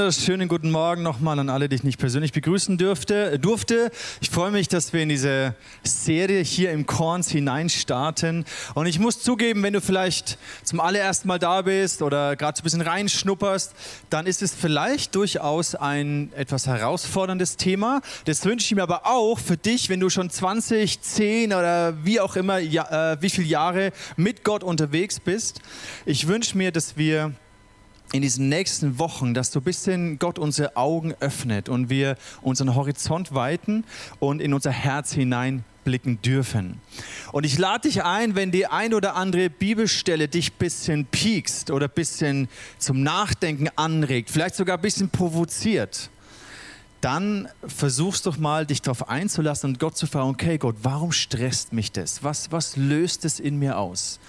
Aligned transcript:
Wunderschönen 0.00 0.48
guten 0.48 0.70
Morgen 0.70 1.02
nochmal 1.02 1.38
an 1.38 1.50
alle, 1.50 1.68
die 1.68 1.76
ich 1.76 1.84
nicht 1.84 1.98
persönlich 1.98 2.32
begrüßen 2.32 2.78
dürfte, 2.78 3.38
durfte. 3.38 3.90
Ich 4.22 4.30
freue 4.30 4.50
mich, 4.50 4.66
dass 4.66 4.94
wir 4.94 5.02
in 5.02 5.10
diese 5.10 5.54
Serie 5.82 6.40
hier 6.40 6.70
im 6.72 6.86
Korns 6.86 7.30
hinein 7.30 7.68
starten. 7.68 8.46
Und 8.72 8.86
ich 8.86 8.98
muss 8.98 9.20
zugeben, 9.20 9.62
wenn 9.62 9.74
du 9.74 9.82
vielleicht 9.82 10.38
zum 10.64 10.80
allerersten 10.80 11.28
Mal 11.28 11.38
da 11.38 11.60
bist 11.60 12.00
oder 12.00 12.34
gerade 12.34 12.56
so 12.56 12.62
ein 12.62 12.64
bisschen 12.64 12.80
reinschnupperst, 12.80 13.74
dann 14.08 14.24
ist 14.24 14.40
es 14.40 14.54
vielleicht 14.54 15.14
durchaus 15.16 15.74
ein 15.74 16.32
etwas 16.34 16.66
herausforderndes 16.66 17.58
Thema. 17.58 18.00
Das 18.24 18.42
wünsche 18.46 18.64
ich 18.64 18.74
mir 18.74 18.84
aber 18.84 19.06
auch 19.06 19.38
für 19.38 19.58
dich, 19.58 19.90
wenn 19.90 20.00
du 20.00 20.08
schon 20.08 20.30
20, 20.30 21.02
10 21.02 21.52
oder 21.52 22.06
wie 22.06 22.20
auch 22.20 22.36
immer, 22.36 22.56
ja, 22.58 23.12
äh, 23.12 23.18
wie 23.20 23.28
viele 23.28 23.48
Jahre 23.48 23.92
mit 24.16 24.44
Gott 24.44 24.64
unterwegs 24.64 25.20
bist. 25.20 25.60
Ich 26.06 26.26
wünsche 26.26 26.56
mir, 26.56 26.72
dass 26.72 26.96
wir 26.96 27.34
in 28.12 28.22
diesen 28.22 28.48
nächsten 28.48 28.98
Wochen, 28.98 29.34
dass 29.34 29.52
so 29.52 29.60
ein 29.60 29.64
bisschen 29.64 30.18
Gott 30.18 30.38
unsere 30.38 30.76
Augen 30.76 31.14
öffnet 31.20 31.68
und 31.68 31.90
wir 31.90 32.16
unseren 32.42 32.74
Horizont 32.74 33.34
weiten 33.34 33.84
und 34.18 34.40
in 34.40 34.52
unser 34.52 34.72
Herz 34.72 35.12
hineinblicken 35.12 36.20
dürfen. 36.22 36.80
Und 37.30 37.46
ich 37.46 37.56
lade 37.58 37.88
dich 37.88 38.02
ein, 38.02 38.34
wenn 38.34 38.50
die 38.50 38.66
ein 38.66 38.94
oder 38.94 39.14
andere 39.14 39.48
Bibelstelle 39.48 40.26
dich 40.26 40.52
ein 40.52 40.58
bisschen 40.58 41.06
piekst 41.06 41.70
oder 41.70 41.86
ein 41.86 41.94
bisschen 41.94 42.48
zum 42.78 43.02
Nachdenken 43.02 43.68
anregt, 43.76 44.30
vielleicht 44.30 44.56
sogar 44.56 44.78
ein 44.78 44.82
bisschen 44.82 45.08
provoziert, 45.10 46.10
dann 47.00 47.48
versuchst 47.66 48.26
doch 48.26 48.36
mal, 48.36 48.66
dich 48.66 48.82
darauf 48.82 49.08
einzulassen 49.08 49.70
und 49.70 49.78
Gott 49.78 49.96
zu 49.96 50.06
fragen, 50.06 50.30
okay 50.30 50.58
Gott, 50.58 50.76
warum 50.82 51.12
stresst 51.12 51.72
mich 51.72 51.92
das? 51.92 52.22
Was, 52.22 52.52
was 52.52 52.76
löst 52.76 53.24
es 53.24 53.40
in 53.40 53.58
mir 53.58 53.78
aus? 53.78 54.20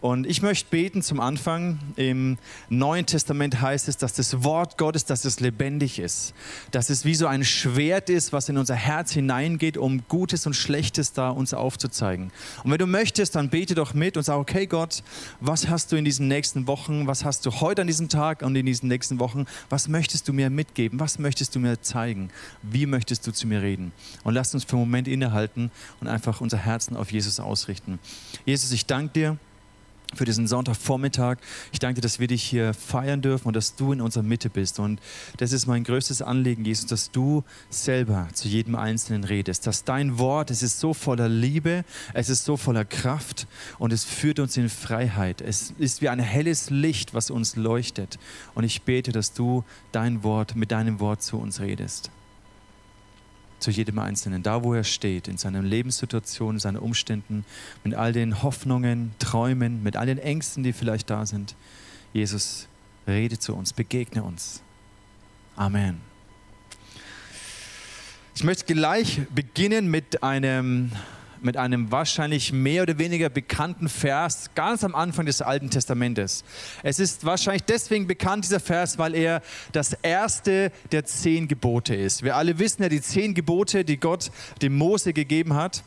Und 0.00 0.26
ich 0.26 0.42
möchte 0.42 0.68
beten 0.70 1.02
zum 1.02 1.20
Anfang. 1.20 1.78
Im 1.96 2.38
Neuen 2.68 3.06
Testament 3.06 3.60
heißt 3.60 3.88
es, 3.88 3.96
dass 3.96 4.12
das 4.12 4.44
Wort 4.44 4.78
Gottes, 4.78 5.04
dass 5.04 5.24
es 5.24 5.40
lebendig 5.40 5.98
ist. 5.98 6.34
Dass 6.70 6.90
es 6.90 7.04
wie 7.04 7.14
so 7.14 7.26
ein 7.26 7.44
Schwert 7.44 8.10
ist, 8.10 8.32
was 8.32 8.48
in 8.48 8.58
unser 8.58 8.74
Herz 8.74 9.12
hineingeht, 9.12 9.76
um 9.76 10.06
Gutes 10.08 10.46
und 10.46 10.54
Schlechtes 10.54 11.12
da 11.12 11.30
uns 11.30 11.54
aufzuzeigen. 11.54 12.30
Und 12.64 12.70
wenn 12.70 12.78
du 12.78 12.86
möchtest, 12.86 13.34
dann 13.34 13.48
bete 13.48 13.74
doch 13.74 13.94
mit 13.94 14.16
und 14.16 14.22
sag, 14.22 14.36
okay 14.36 14.66
Gott, 14.66 15.02
was 15.40 15.68
hast 15.68 15.92
du 15.92 15.96
in 15.96 16.04
diesen 16.04 16.28
nächsten 16.28 16.66
Wochen, 16.66 17.06
was 17.06 17.24
hast 17.24 17.46
du 17.46 17.50
heute 17.60 17.82
an 17.82 17.86
diesem 17.86 18.08
Tag 18.08 18.42
und 18.42 18.56
in 18.56 18.66
diesen 18.66 18.88
nächsten 18.88 19.18
Wochen, 19.18 19.46
was 19.70 19.88
möchtest 19.88 20.28
du 20.28 20.32
mir 20.32 20.50
mitgeben, 20.50 21.00
was 21.00 21.18
möchtest 21.18 21.54
du 21.54 21.58
mir 21.58 21.80
zeigen, 21.80 22.30
wie 22.62 22.86
möchtest 22.86 23.26
du 23.26 23.32
zu 23.32 23.46
mir 23.46 23.62
reden? 23.62 23.92
Und 24.24 24.34
lass 24.34 24.54
uns 24.54 24.64
für 24.64 24.72
einen 24.72 24.80
Moment 24.80 25.08
innehalten 25.08 25.70
und 26.00 26.08
einfach 26.08 26.40
unser 26.40 26.58
Herzen 26.58 26.96
auf 26.96 27.12
Jesus 27.12 27.40
ausrichten. 27.40 27.98
Jesus, 28.44 28.72
ich 28.72 28.86
danke 28.86 29.12
dir 29.12 29.38
für 30.16 30.24
diesen 30.24 30.46
Sonntagvormittag. 30.46 31.38
Ich 31.72 31.78
danke 31.78 31.96
dir, 31.96 32.00
dass 32.00 32.18
wir 32.18 32.26
dich 32.26 32.42
hier 32.42 32.74
feiern 32.74 33.22
dürfen 33.22 33.48
und 33.48 33.56
dass 33.56 33.76
du 33.76 33.92
in 33.92 34.00
unserer 34.00 34.22
Mitte 34.22 34.50
bist. 34.50 34.78
Und 34.78 35.00
das 35.36 35.52
ist 35.52 35.66
mein 35.66 35.84
größtes 35.84 36.22
Anliegen, 36.22 36.64
Jesus, 36.64 36.86
dass 36.86 37.10
du 37.10 37.44
selber 37.70 38.28
zu 38.32 38.48
jedem 38.48 38.74
Einzelnen 38.74 39.24
redest. 39.24 39.66
Dass 39.66 39.84
dein 39.84 40.18
Wort, 40.18 40.50
es 40.50 40.62
ist 40.62 40.80
so 40.80 40.94
voller 40.94 41.28
Liebe, 41.28 41.84
es 42.14 42.28
ist 42.28 42.44
so 42.44 42.56
voller 42.56 42.84
Kraft 42.84 43.46
und 43.78 43.92
es 43.92 44.04
führt 44.04 44.38
uns 44.38 44.56
in 44.56 44.68
Freiheit. 44.68 45.40
Es 45.40 45.72
ist 45.78 46.02
wie 46.02 46.08
ein 46.08 46.18
helles 46.18 46.70
Licht, 46.70 47.14
was 47.14 47.30
uns 47.30 47.56
leuchtet. 47.56 48.18
Und 48.54 48.64
ich 48.64 48.82
bete, 48.82 49.12
dass 49.12 49.32
du 49.32 49.64
dein 49.92 50.22
Wort 50.22 50.56
mit 50.56 50.72
deinem 50.72 51.00
Wort 51.00 51.22
zu 51.22 51.38
uns 51.38 51.60
redest 51.60 52.10
zu 53.58 53.70
jedem 53.70 53.98
Einzelnen, 53.98 54.42
da 54.42 54.62
wo 54.62 54.74
er 54.74 54.84
steht, 54.84 55.28
in 55.28 55.38
seiner 55.38 55.62
Lebenssituation, 55.62 56.56
in 56.56 56.60
seinen 56.60 56.76
Umständen, 56.76 57.44
mit 57.84 57.94
all 57.94 58.12
den 58.12 58.42
Hoffnungen, 58.42 59.12
Träumen, 59.18 59.82
mit 59.82 59.96
all 59.96 60.06
den 60.06 60.18
Ängsten, 60.18 60.62
die 60.62 60.72
vielleicht 60.72 61.10
da 61.10 61.26
sind. 61.26 61.54
Jesus, 62.12 62.68
rede 63.06 63.38
zu 63.38 63.54
uns, 63.54 63.72
begegne 63.72 64.22
uns. 64.22 64.62
Amen. 65.56 66.00
Ich 68.34 68.44
möchte 68.44 68.72
gleich 68.74 69.22
beginnen 69.34 69.90
mit 69.90 70.22
einem 70.22 70.92
mit 71.42 71.56
einem 71.56 71.90
wahrscheinlich 71.92 72.52
mehr 72.52 72.82
oder 72.82 72.98
weniger 72.98 73.28
bekannten 73.28 73.88
Vers 73.88 74.50
ganz 74.54 74.84
am 74.84 74.94
Anfang 74.94 75.26
des 75.26 75.42
Alten 75.42 75.70
Testamentes. 75.70 76.44
Es 76.82 76.98
ist 76.98 77.24
wahrscheinlich 77.24 77.64
deswegen 77.64 78.06
bekannt, 78.06 78.44
dieser 78.44 78.60
Vers, 78.60 78.98
weil 78.98 79.14
er 79.14 79.42
das 79.72 79.92
erste 79.92 80.72
der 80.92 81.04
zehn 81.04 81.48
Gebote 81.48 81.94
ist. 81.94 82.22
Wir 82.22 82.36
alle 82.36 82.58
wissen 82.58 82.82
ja 82.82 82.88
die 82.88 83.00
zehn 83.00 83.34
Gebote, 83.34 83.84
die 83.84 83.98
Gott 83.98 84.30
dem 84.62 84.76
Mose 84.76 85.12
gegeben 85.12 85.54
hat 85.54 85.82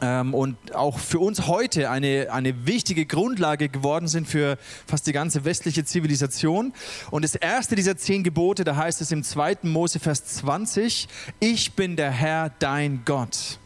ähm, 0.00 0.34
und 0.34 0.74
auch 0.74 0.98
für 0.98 1.18
uns 1.18 1.46
heute 1.46 1.90
eine, 1.90 2.28
eine 2.30 2.66
wichtige 2.66 3.06
Grundlage 3.06 3.68
geworden 3.68 4.08
sind 4.08 4.26
für 4.28 4.58
fast 4.86 5.06
die 5.06 5.12
ganze 5.12 5.44
westliche 5.44 5.84
Zivilisation. 5.84 6.72
Und 7.10 7.24
das 7.24 7.34
erste 7.34 7.76
dieser 7.76 7.96
zehn 7.96 8.24
Gebote, 8.24 8.64
da 8.64 8.76
heißt 8.76 9.00
es 9.00 9.12
im 9.12 9.22
2. 9.22 9.58
Mose 9.62 10.00
Vers 10.00 10.24
20, 10.24 11.08
ich 11.40 11.72
bin 11.72 11.96
der 11.96 12.10
Herr, 12.10 12.50
dein 12.58 13.02
Gott. 13.04 13.58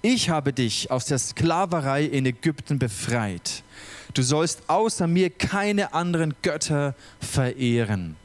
Ich 0.00 0.30
habe 0.30 0.52
dich 0.52 0.90
aus 0.92 1.06
der 1.06 1.18
Sklaverei 1.18 2.04
in 2.04 2.24
Ägypten 2.24 2.78
befreit. 2.78 3.64
Du 4.14 4.22
sollst 4.22 4.62
außer 4.68 5.08
mir 5.08 5.28
keine 5.28 5.92
anderen 5.92 6.34
Götter 6.42 6.94
verehren. 7.20 8.16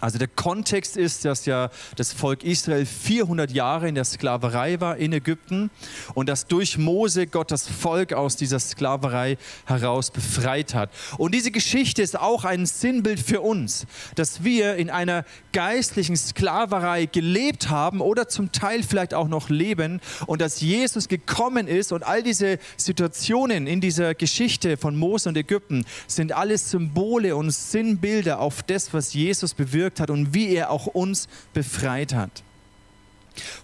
Also 0.00 0.18
der 0.18 0.28
Kontext 0.28 0.96
ist, 0.96 1.24
dass 1.24 1.46
ja 1.46 1.70
das 1.96 2.12
Volk 2.12 2.42
Israel 2.42 2.86
400 2.86 3.50
Jahre 3.50 3.88
in 3.88 3.94
der 3.94 4.04
Sklaverei 4.04 4.80
war 4.80 4.96
in 4.96 5.12
Ägypten 5.12 5.70
und 6.14 6.28
dass 6.28 6.46
durch 6.46 6.78
Mose 6.78 7.26
Gott 7.26 7.50
das 7.50 7.68
Volk 7.68 8.12
aus 8.12 8.36
dieser 8.36 8.58
Sklaverei 8.58 9.36
heraus 9.66 10.10
befreit 10.10 10.74
hat. 10.74 10.90
Und 11.18 11.34
diese 11.34 11.50
Geschichte 11.50 12.00
ist 12.02 12.18
auch 12.18 12.44
ein 12.44 12.64
Sinnbild 12.64 13.20
für 13.20 13.42
uns, 13.42 13.86
dass 14.14 14.42
wir 14.42 14.76
in 14.76 14.88
einer 14.88 15.24
geistlichen 15.52 16.16
Sklaverei 16.16 17.06
gelebt 17.06 17.68
haben 17.68 18.00
oder 18.00 18.28
zum 18.28 18.52
Teil 18.52 18.82
vielleicht 18.82 19.12
auch 19.12 19.28
noch 19.28 19.50
leben 19.50 20.00
und 20.26 20.40
dass 20.40 20.60
Jesus 20.60 21.08
gekommen 21.08 21.68
ist 21.68 21.92
und 21.92 22.02
all 22.04 22.22
diese 22.22 22.58
Situationen 22.76 23.66
in 23.66 23.80
dieser 23.80 24.14
Geschichte 24.14 24.76
von 24.76 24.96
Mose 24.96 25.28
und 25.28 25.36
Ägypten 25.36 25.84
sind 26.06 26.32
alles 26.32 26.70
Symbole 26.70 27.36
und 27.36 27.50
Sinnbilder 27.50 28.40
auf 28.40 28.62
das, 28.62 28.94
was 28.94 29.12
Jesus 29.12 29.52
bewirkt 29.52 29.89
gewirkt 29.90 30.00
hat 30.00 30.10
und 30.10 30.34
wie 30.34 30.54
er 30.54 30.70
auch 30.70 30.86
uns 30.86 31.28
befreit 31.52 32.14
hat. 32.14 32.42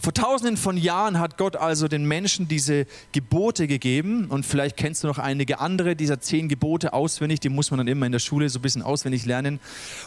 Vor 0.07 0.15
tausenden 0.15 0.57
von 0.57 0.77
Jahren 0.77 1.19
hat 1.19 1.37
Gott 1.37 1.57
also 1.57 1.89
den 1.89 2.05
Menschen 2.05 2.47
diese 2.47 2.87
Gebote 3.11 3.67
gegeben 3.67 4.27
und 4.29 4.47
vielleicht 4.47 4.77
kennst 4.77 5.03
du 5.03 5.09
noch 5.09 5.19
einige 5.19 5.59
andere 5.59 5.97
dieser 5.97 6.21
zehn 6.21 6.49
Gebote 6.49 6.93
auswendig, 6.93 7.41
die 7.41 7.49
muss 7.49 7.73
man 7.73 7.79
dann 7.79 7.89
immer 7.89 8.07
in 8.07 8.13
der 8.13 8.21
Schule 8.21 8.49
so 8.49 8.61
ein 8.61 8.63
bisschen 8.63 8.83
auswendig 8.83 9.27
lernen. 9.27 9.59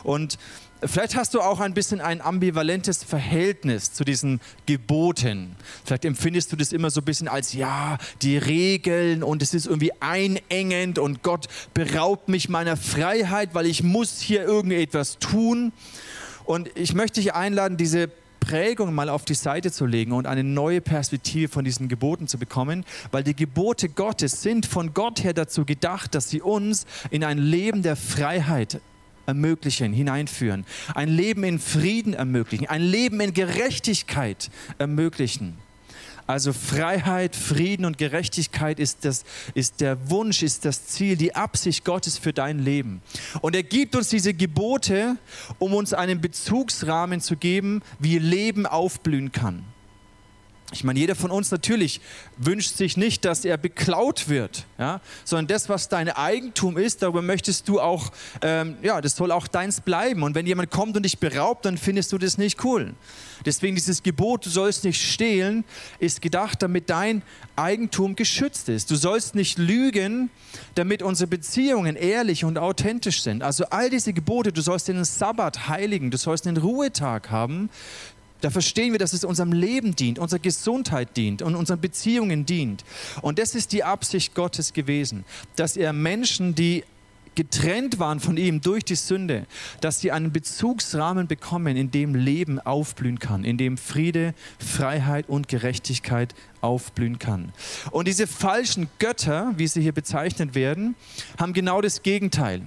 Und 0.06 0.38
vielleicht 0.86 1.18
hast 1.18 1.34
du 1.34 1.42
auch 1.42 1.60
ein 1.60 1.74
bisschen 1.74 2.00
ein 2.00 2.22
ambivalentes 2.22 3.04
Verhältnis 3.04 3.92
zu 3.92 4.06
diesen 4.06 4.40
Geboten. 4.68 5.58
Vielleicht 5.84 6.06
empfindest 6.06 6.54
du 6.54 6.56
das 6.56 6.72
immer 6.72 6.92
so 6.92 7.02
ein 7.02 7.06
bisschen 7.06 7.28
als, 7.28 7.52
ja, 7.52 7.98
die 8.22 8.38
Regeln 8.38 9.22
und 9.22 9.42
es 9.42 9.54
ist 9.54 9.66
irgendwie 9.66 9.92
einengend 10.00 10.98
und 10.98 11.24
Gott 11.24 11.50
beraubt 11.74 12.30
mich 12.30 12.48
meiner 12.48 12.78
Freiheit, 12.78 13.50
weil 13.54 13.66
ich 13.66 13.84
muss 13.84 14.22
hier 14.22 14.44
irgendetwas 14.44 15.20
tun. 15.20 15.74
Und 16.46 16.72
ich 16.76 16.96
möchte 16.96 17.20
dich 17.20 17.34
einladen, 17.34 17.76
diese 17.78 18.10
Prägung 18.50 18.96
mal 18.96 19.10
auf 19.10 19.26
die 19.26 19.36
Seite 19.36 19.72
zu 19.72 19.86
legen 19.86 20.12
und 20.12 20.26
eine 20.26 20.44
neue 20.44 20.82
Perspektive 20.82 21.50
von 21.50 21.64
diesen 21.64 21.88
Geboten 21.88 22.28
zu 22.28 22.40
bekommen, 22.40 22.84
weil 23.12 23.24
die 23.24 23.36
Gebote 23.36 23.90
Gottes 23.90 24.42
sind 24.42 24.66
von 24.66 24.96
Gott 24.96 25.24
her 25.24 25.34
dazu 25.34 25.66
gedacht, 25.66 26.16
dass 26.16 26.32
sie 26.32 26.42
uns 26.42 26.88
in 27.12 27.24
ein 27.24 27.38
Leben 27.38 27.84
der 27.84 27.96
Freiheit 27.96 28.82
ermöglichen, 29.28 29.94
hineinführen, 29.94 30.66
ein 30.96 31.10
Leben 31.10 31.44
in 31.44 31.60
Frieden 31.60 32.16
ermöglichen, 32.16 32.66
ein 32.66 32.82
Leben 32.82 33.20
in 33.20 33.36
Gerechtigkeit 33.36 34.50
ermöglichen. 34.80 35.56
Also 36.30 36.54
Freiheit, 36.54 37.36
Frieden 37.36 37.86
und 37.86 37.98
Gerechtigkeit 37.98 38.80
ist, 38.80 39.04
das, 39.04 39.26
ist 39.56 39.82
der 39.82 40.12
Wunsch, 40.12 40.44
ist 40.44 40.64
das 40.64 40.86
Ziel, 40.86 41.18
die 41.18 41.34
Absicht 41.34 41.84
Gottes 41.84 42.20
für 42.20 42.34
dein 42.34 42.60
Leben. 42.60 43.02
Und 43.42 43.56
er 43.56 43.64
gibt 43.64 43.96
uns 43.96 44.10
diese 44.10 44.36
Gebote, 44.36 45.16
um 45.58 45.74
uns 45.74 45.92
einen 45.92 46.22
Bezugsrahmen 46.22 47.20
zu 47.20 47.36
geben, 47.36 47.82
wie 47.98 48.20
Leben 48.20 48.68
aufblühen 48.68 49.32
kann. 49.32 49.66
Ich 50.72 50.84
meine, 50.84 51.00
jeder 51.00 51.16
von 51.16 51.32
uns 51.32 51.50
natürlich 51.50 52.00
wünscht 52.38 52.76
sich 52.76 52.96
nicht, 52.96 53.26
dass 53.26 53.44
er 53.44 53.58
beklaut 53.58 54.30
wird, 54.30 54.66
ja? 54.78 55.02
sondern 55.26 55.48
das, 55.48 55.68
was 55.68 55.90
dein 55.90 56.10
Eigentum 56.10 56.78
ist, 56.78 57.02
darüber 57.02 57.24
möchtest 57.24 57.68
du 57.68 57.82
auch, 57.82 58.12
ähm, 58.44 58.78
ja, 58.84 59.02
das 59.02 59.16
soll 59.16 59.32
auch 59.32 59.48
deins 59.48 59.82
bleiben. 59.82 60.22
Und 60.22 60.36
wenn 60.36 60.46
jemand 60.46 60.70
kommt 60.70 60.96
und 60.96 61.04
dich 61.04 61.18
beraubt, 61.18 61.66
dann 61.66 61.78
findest 61.78 62.12
du 62.12 62.20
das 62.20 62.38
nicht 62.38 62.64
cool. 62.64 62.94
Deswegen 63.46 63.76
dieses 63.76 64.04
Gebot, 64.04 64.46
du 64.46 64.50
sollst 64.50 64.84
nicht 64.84 65.02
stehlen, 65.02 65.64
ist 65.98 66.22
gedacht, 66.22 66.62
damit 66.62 66.90
dein 66.90 67.24
Eigentum 67.56 68.16
geschützt 68.16 68.70
ist. 68.70 68.92
Du 68.92 68.96
sollst 68.96 69.34
nicht 69.34 69.58
lügen, 69.58 70.30
damit 70.76 71.02
unsere 71.02 71.28
Beziehungen 71.28 71.96
ehrlich 71.96 72.46
und 72.46 72.60
authentisch 72.60 73.24
sind. 73.24 73.42
Also 73.42 73.66
all 73.72 73.90
diese 73.90 74.14
Gebote, 74.14 74.54
du 74.54 74.62
sollst 74.62 74.88
den 74.88 75.04
Sabbat 75.04 75.68
heiligen, 75.68 76.12
du 76.12 76.18
sollst 76.18 76.46
den 76.46 76.58
Ruhetag 76.58 77.32
haben, 77.32 77.70
Da 78.42 78.50
verstehen 78.50 78.92
wir, 78.94 79.00
dass 79.00 79.14
es 79.14 79.24
unserem 79.24 79.52
Leben 79.52 79.96
dient, 79.96 80.20
unserer 80.20 80.40
Gesundheit 80.40 81.18
dient 81.18 81.42
und 81.42 81.56
unseren 81.56 81.82
Beziehungen 81.82 82.46
dient. 82.46 82.86
Und 83.22 83.40
das 83.40 83.56
ist 83.56 83.72
die 83.74 83.84
Absicht 83.84 84.34
Gottes 84.34 84.74
gewesen, 84.74 85.26
dass 85.56 85.76
er 85.76 85.94
Menschen, 85.94 86.56
die 86.56 86.84
getrennt 87.36 88.00
waren 88.00 88.20
von 88.20 88.36
ihm 88.36 88.60
durch 88.60 88.84
die 88.84 88.96
Sünde, 88.96 89.46
dass 89.80 90.02
sie 90.02 90.12
einen 90.12 90.34
Bezugsrahmen 90.34 91.28
bekommen, 91.28 91.78
in 91.78 91.90
dem 91.90 92.16
Leben 92.16 92.60
aufblühen 92.60 93.20
kann, 93.20 93.46
in 93.46 93.58
dem 93.58 93.78
Friede, 93.78 94.34
Freiheit 94.58 95.30
und 95.30 95.48
Gerechtigkeit 95.48 96.36
aufblühen 96.60 97.18
kann. 97.18 97.54
Und 97.92 98.10
diese 98.10 98.28
falschen 98.28 98.90
Götter, 99.00 99.54
wie 99.56 99.68
sie 99.68 99.82
hier 99.82 99.94
bezeichnet 99.94 100.54
werden, 100.54 100.96
haben 101.38 101.54
genau 101.54 101.80
das 101.80 102.04
Gegenteil. 102.04 102.62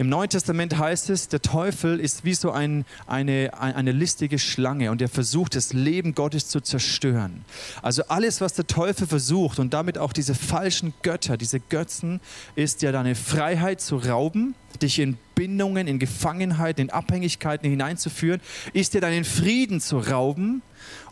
Im 0.00 0.08
Neuen 0.08 0.30
Testament 0.30 0.78
heißt 0.78 1.10
es, 1.10 1.26
der 1.26 1.42
Teufel 1.42 1.98
ist 1.98 2.24
wie 2.24 2.34
so 2.34 2.52
ein, 2.52 2.84
eine, 3.08 3.50
eine 3.58 3.90
listige 3.90 4.38
Schlange 4.38 4.92
und 4.92 5.02
er 5.02 5.08
versucht, 5.08 5.56
das 5.56 5.72
Leben 5.72 6.14
Gottes 6.14 6.46
zu 6.46 6.60
zerstören. 6.60 7.44
Also 7.82 8.04
alles, 8.06 8.40
was 8.40 8.52
der 8.52 8.68
Teufel 8.68 9.08
versucht 9.08 9.58
und 9.58 9.74
damit 9.74 9.98
auch 9.98 10.12
diese 10.12 10.36
falschen 10.36 10.94
Götter, 11.02 11.36
diese 11.36 11.58
Götzen, 11.58 12.20
ist 12.54 12.82
ja 12.82 12.92
deine 12.92 13.16
Freiheit 13.16 13.80
zu 13.80 13.96
rauben, 13.96 14.54
dich 14.80 15.00
in 15.00 15.18
Bindungen, 15.34 15.88
in 15.88 15.98
Gefangenheit, 15.98 16.78
in 16.78 16.90
Abhängigkeiten 16.90 17.68
hineinzuführen, 17.68 18.40
ist 18.74 18.94
dir 18.94 19.00
deinen 19.00 19.24
Frieden 19.24 19.80
zu 19.80 19.98
rauben 19.98 20.62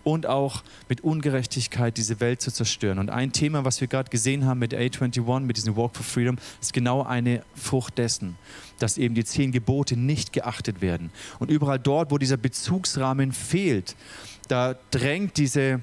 und 0.05 0.27
auch 0.27 0.63
mit 0.89 1.01
Ungerechtigkeit 1.03 1.97
diese 1.97 2.21
Welt 2.21 2.41
zu 2.41 2.53
zerstören. 2.53 3.01
Und 3.01 3.11
ein 3.11 3.33
Thema, 3.33 3.65
was 3.65 3.81
wir 3.81 3.89
gerade 3.89 4.09
gesehen 4.11 4.47
haben 4.47 4.61
mit 4.61 4.73
A21, 4.73 5.41
mit 5.41 5.57
diesem 5.57 5.77
Walk 5.77 5.97
for 5.97 6.05
Freedom, 6.05 6.39
ist 6.61 6.73
genau 6.73 7.03
eine 7.03 7.43
Frucht 7.57 7.99
dessen, 7.99 8.37
dass 8.79 8.99
eben 8.99 9.15
die 9.15 9.25
zehn 9.25 9.53
Gebote 9.53 9.97
nicht 9.97 10.33
geachtet 10.33 10.81
werden. 10.81 11.11
Und 11.39 11.51
überall 11.51 11.79
dort, 11.79 12.11
wo 12.11 12.19
dieser 12.19 12.37
Bezugsrahmen 12.37 13.33
fehlt, 13.33 13.97
da 14.49 14.77
drängt 14.91 15.37
diese 15.37 15.81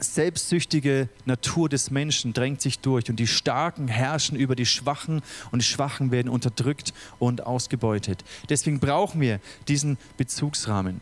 selbstsüchtige 0.00 1.08
Natur 1.24 1.68
des 1.68 1.90
Menschen 1.90 2.32
drängt 2.32 2.60
sich 2.60 2.78
durch 2.78 3.10
und 3.10 3.16
die 3.16 3.26
Starken 3.26 3.88
herrschen 3.88 4.36
über 4.36 4.54
die 4.54 4.66
Schwachen 4.66 5.22
und 5.50 5.62
die 5.62 5.66
Schwachen 5.66 6.10
werden 6.10 6.28
unterdrückt 6.28 6.92
und 7.18 7.44
ausgebeutet. 7.44 8.24
Deswegen 8.48 8.78
brauchen 8.78 9.20
wir 9.20 9.40
diesen 9.66 9.98
Bezugsrahmen. 10.16 11.00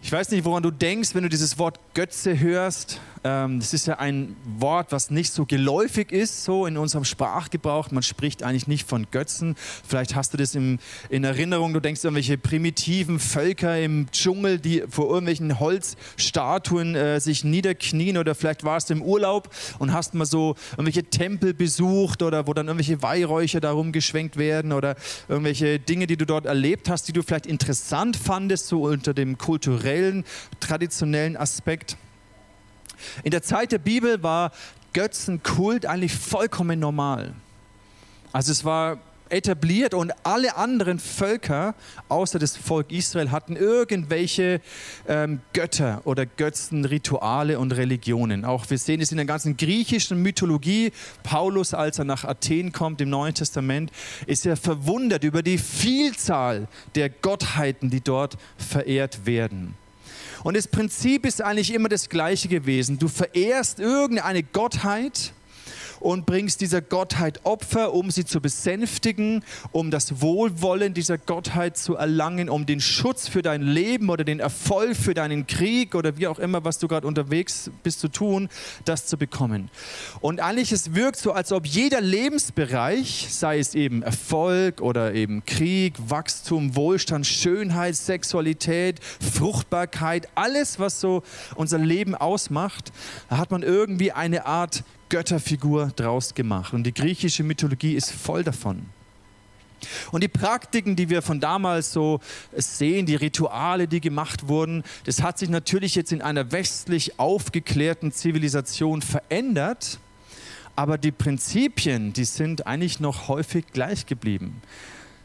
Ich 0.00 0.12
weiß 0.12 0.30
nicht, 0.30 0.44
woran 0.44 0.62
du 0.62 0.70
denkst, 0.70 1.14
wenn 1.14 1.24
du 1.24 1.28
dieses 1.28 1.58
Wort 1.58 1.80
Götze 1.92 2.38
hörst. 2.38 3.00
Ähm, 3.24 3.58
das 3.58 3.74
ist 3.74 3.88
ja 3.88 3.98
ein 3.98 4.36
Wort, 4.44 4.92
was 4.92 5.10
nicht 5.10 5.32
so 5.32 5.44
geläufig 5.44 6.12
ist, 6.12 6.44
so 6.44 6.66
in 6.66 6.76
unserem 6.76 7.04
Sprachgebrauch. 7.04 7.90
Man 7.90 8.04
spricht 8.04 8.44
eigentlich 8.44 8.68
nicht 8.68 8.88
von 8.88 9.08
Götzen. 9.10 9.56
Vielleicht 9.86 10.14
hast 10.14 10.32
du 10.32 10.36
das 10.38 10.54
in 10.54 10.78
Erinnerung. 11.10 11.72
Du 11.72 11.80
denkst 11.80 12.02
an 12.02 12.10
irgendwelche 12.10 12.38
primitiven 12.38 13.18
Völker 13.18 13.80
im 13.80 14.06
Dschungel, 14.12 14.60
die 14.60 14.84
vor 14.88 15.06
irgendwelchen 15.06 15.58
Holzstatuen 15.58 16.94
äh, 16.94 17.20
sich 17.20 17.42
niederknien. 17.42 18.18
Oder 18.18 18.36
vielleicht 18.36 18.62
warst 18.62 18.90
du 18.90 18.94
im 18.94 19.02
Urlaub 19.02 19.50
und 19.80 19.92
hast 19.92 20.14
mal 20.14 20.26
so 20.26 20.54
irgendwelche 20.72 21.04
Tempel 21.04 21.54
besucht 21.54 22.22
oder 22.22 22.46
wo 22.46 22.54
dann 22.54 22.68
irgendwelche 22.68 23.02
Weihräucher 23.02 23.60
darum 23.60 23.90
geschwenkt 23.90 24.36
werden 24.36 24.72
oder 24.72 24.94
irgendwelche 25.28 25.80
Dinge, 25.80 26.06
die 26.06 26.16
du 26.16 26.24
dort 26.24 26.46
erlebt 26.46 26.88
hast, 26.88 27.08
die 27.08 27.12
du 27.12 27.22
vielleicht 27.22 27.46
interessant 27.46 28.16
fandest, 28.16 28.68
so 28.68 28.84
unter 28.84 29.12
dem 29.12 29.38
kulturellen, 29.38 29.87
traditionellen 30.60 31.36
Aspekt. 31.36 31.96
In 33.22 33.30
der 33.30 33.42
Zeit 33.42 33.72
der 33.72 33.78
Bibel 33.78 34.22
war 34.22 34.52
Götzenkult 34.92 35.86
eigentlich 35.86 36.14
vollkommen 36.14 36.80
normal. 36.80 37.34
Also 38.32 38.52
es 38.52 38.64
war 38.64 38.98
etabliert 39.30 39.94
und 39.94 40.12
alle 40.22 40.56
anderen 40.56 40.98
Völker 40.98 41.74
außer 42.08 42.38
das 42.38 42.56
Volk 42.56 42.90
Israel 42.92 43.30
hatten 43.30 43.56
irgendwelche 43.56 44.60
ähm, 45.06 45.40
Götter 45.52 46.02
oder 46.04 46.26
Götzenrituale 46.26 47.58
und 47.58 47.72
Religionen. 47.72 48.44
Auch 48.44 48.68
wir 48.70 48.78
sehen 48.78 49.00
es 49.00 49.10
in 49.10 49.16
der 49.16 49.26
ganzen 49.26 49.56
griechischen 49.56 50.22
Mythologie. 50.22 50.92
Paulus, 51.22 51.74
als 51.74 51.98
er 51.98 52.04
nach 52.04 52.24
Athen 52.24 52.72
kommt 52.72 53.00
im 53.00 53.10
Neuen 53.10 53.34
Testament, 53.34 53.90
ist 54.26 54.46
er 54.46 54.56
verwundert 54.56 55.24
über 55.24 55.42
die 55.42 55.58
Vielzahl 55.58 56.68
der 56.94 57.10
Gottheiten, 57.10 57.90
die 57.90 58.00
dort 58.00 58.36
verehrt 58.56 59.26
werden. 59.26 59.74
Und 60.44 60.56
das 60.56 60.68
Prinzip 60.68 61.26
ist 61.26 61.42
eigentlich 61.42 61.74
immer 61.74 61.88
das 61.88 62.08
gleiche 62.08 62.48
gewesen. 62.48 62.98
Du 62.98 63.08
verehrst 63.08 63.80
irgendeine 63.80 64.42
Gottheit 64.42 65.32
und 66.00 66.26
bringst 66.26 66.60
dieser 66.60 66.80
Gottheit 66.80 67.40
Opfer, 67.44 67.94
um 67.94 68.10
sie 68.10 68.24
zu 68.24 68.40
besänftigen, 68.40 69.44
um 69.72 69.90
das 69.90 70.20
Wohlwollen 70.20 70.94
dieser 70.94 71.18
Gottheit 71.18 71.76
zu 71.76 71.96
erlangen, 71.96 72.48
um 72.48 72.66
den 72.66 72.80
Schutz 72.80 73.28
für 73.28 73.42
dein 73.42 73.62
Leben 73.62 74.08
oder 74.10 74.24
den 74.24 74.40
Erfolg 74.40 74.96
für 74.96 75.14
deinen 75.14 75.46
Krieg 75.46 75.94
oder 75.94 76.16
wie 76.16 76.26
auch 76.26 76.38
immer, 76.38 76.64
was 76.64 76.78
du 76.78 76.88
gerade 76.88 77.06
unterwegs 77.06 77.70
bist 77.82 78.00
zu 78.00 78.08
tun, 78.08 78.48
das 78.84 79.06
zu 79.06 79.16
bekommen. 79.16 79.70
Und 80.20 80.40
eigentlich 80.40 80.72
es 80.72 80.94
wirkt 80.94 81.18
so, 81.18 81.32
als 81.32 81.52
ob 81.52 81.66
jeder 81.66 82.00
Lebensbereich, 82.00 83.28
sei 83.30 83.58
es 83.58 83.74
eben 83.74 84.02
Erfolg 84.02 84.80
oder 84.80 85.14
eben 85.14 85.44
Krieg, 85.44 85.94
Wachstum, 85.98 86.76
Wohlstand, 86.76 87.26
Schönheit, 87.26 87.96
Sexualität, 87.96 89.00
Fruchtbarkeit, 89.00 90.28
alles, 90.34 90.78
was 90.78 91.00
so 91.00 91.22
unser 91.54 91.78
Leben 91.78 92.14
ausmacht, 92.14 92.92
da 93.28 93.38
hat 93.38 93.50
man 93.50 93.62
irgendwie 93.62 94.12
eine 94.12 94.46
Art 94.46 94.84
Götterfigur 95.08 95.92
draus 95.94 96.34
gemacht. 96.34 96.72
Und 96.74 96.84
die 96.84 96.94
griechische 96.94 97.42
Mythologie 97.42 97.94
ist 97.94 98.10
voll 98.10 98.44
davon. 98.44 98.86
Und 100.10 100.22
die 100.22 100.28
Praktiken, 100.28 100.96
die 100.96 101.08
wir 101.08 101.22
von 101.22 101.40
damals 101.40 101.92
so 101.92 102.20
sehen, 102.56 103.06
die 103.06 103.14
Rituale, 103.14 103.86
die 103.86 104.00
gemacht 104.00 104.48
wurden, 104.48 104.82
das 105.04 105.22
hat 105.22 105.38
sich 105.38 105.48
natürlich 105.48 105.94
jetzt 105.94 106.12
in 106.12 106.22
einer 106.22 106.50
westlich 106.52 107.18
aufgeklärten 107.18 108.12
Zivilisation 108.12 109.02
verändert. 109.02 109.98
Aber 110.74 110.98
die 110.98 111.12
Prinzipien, 111.12 112.12
die 112.12 112.24
sind 112.24 112.66
eigentlich 112.66 113.00
noch 113.00 113.28
häufig 113.28 113.66
gleich 113.72 114.06
geblieben. 114.06 114.62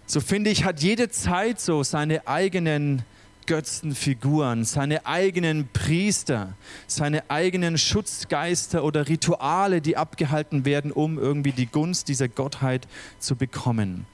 So 0.06 0.19
finde 0.19 0.50
ich, 0.50 0.65
hat 0.65 0.81
jede 0.81 1.09
Zeit 1.09 1.59
so 1.59 1.83
seine 1.83 2.27
eigenen 2.27 3.03
Götzenfiguren, 3.45 4.65
seine 4.65 5.05
eigenen 5.05 5.67
Priester, 5.71 6.53
seine 6.87 7.29
eigenen 7.29 7.77
Schutzgeister 7.77 8.83
oder 8.83 9.07
Rituale, 9.07 9.81
die 9.81 9.97
abgehalten 9.97 10.65
werden, 10.65 10.91
um 10.91 11.17
irgendwie 11.17 11.51
die 11.51 11.67
Gunst 11.67 12.07
dieser 12.07 12.27
Gottheit 12.27 12.87
zu 13.19 13.35
bekommen. 13.35 14.05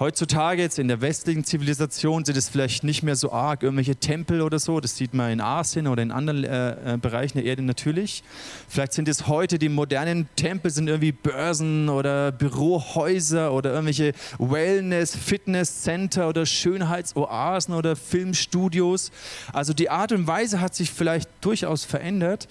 Heutzutage 0.00 0.62
jetzt 0.62 0.78
in 0.78 0.86
der 0.86 1.00
westlichen 1.00 1.42
Zivilisation 1.42 2.24
sind 2.24 2.36
es 2.36 2.48
vielleicht 2.48 2.84
nicht 2.84 3.02
mehr 3.02 3.16
so 3.16 3.32
arg 3.32 3.64
irgendwelche 3.64 3.96
Tempel 3.96 4.42
oder 4.42 4.60
so. 4.60 4.78
Das 4.78 4.96
sieht 4.96 5.12
man 5.12 5.32
in 5.32 5.40
Asien 5.40 5.88
oder 5.88 6.04
in 6.04 6.12
anderen 6.12 6.44
äh, 6.44 6.94
äh, 6.94 6.96
Bereichen 6.98 7.38
der 7.38 7.44
Erde 7.44 7.62
natürlich. 7.62 8.22
Vielleicht 8.68 8.92
sind 8.92 9.08
es 9.08 9.26
heute 9.26 9.58
die 9.58 9.68
modernen 9.68 10.28
Tempel, 10.36 10.70
sind 10.70 10.86
irgendwie 10.86 11.10
Börsen 11.10 11.88
oder 11.88 12.30
Bürohäuser 12.30 13.52
oder 13.52 13.70
irgendwelche 13.70 14.12
Wellness, 14.38 15.16
Fitnesscenter 15.16 16.28
oder 16.28 16.46
Schönheitsoasen 16.46 17.74
oder 17.74 17.96
Filmstudios. 17.96 19.10
Also 19.52 19.72
die 19.72 19.90
Art 19.90 20.12
und 20.12 20.28
Weise 20.28 20.60
hat 20.60 20.76
sich 20.76 20.92
vielleicht 20.92 21.28
durchaus 21.40 21.84
verändert 21.84 22.46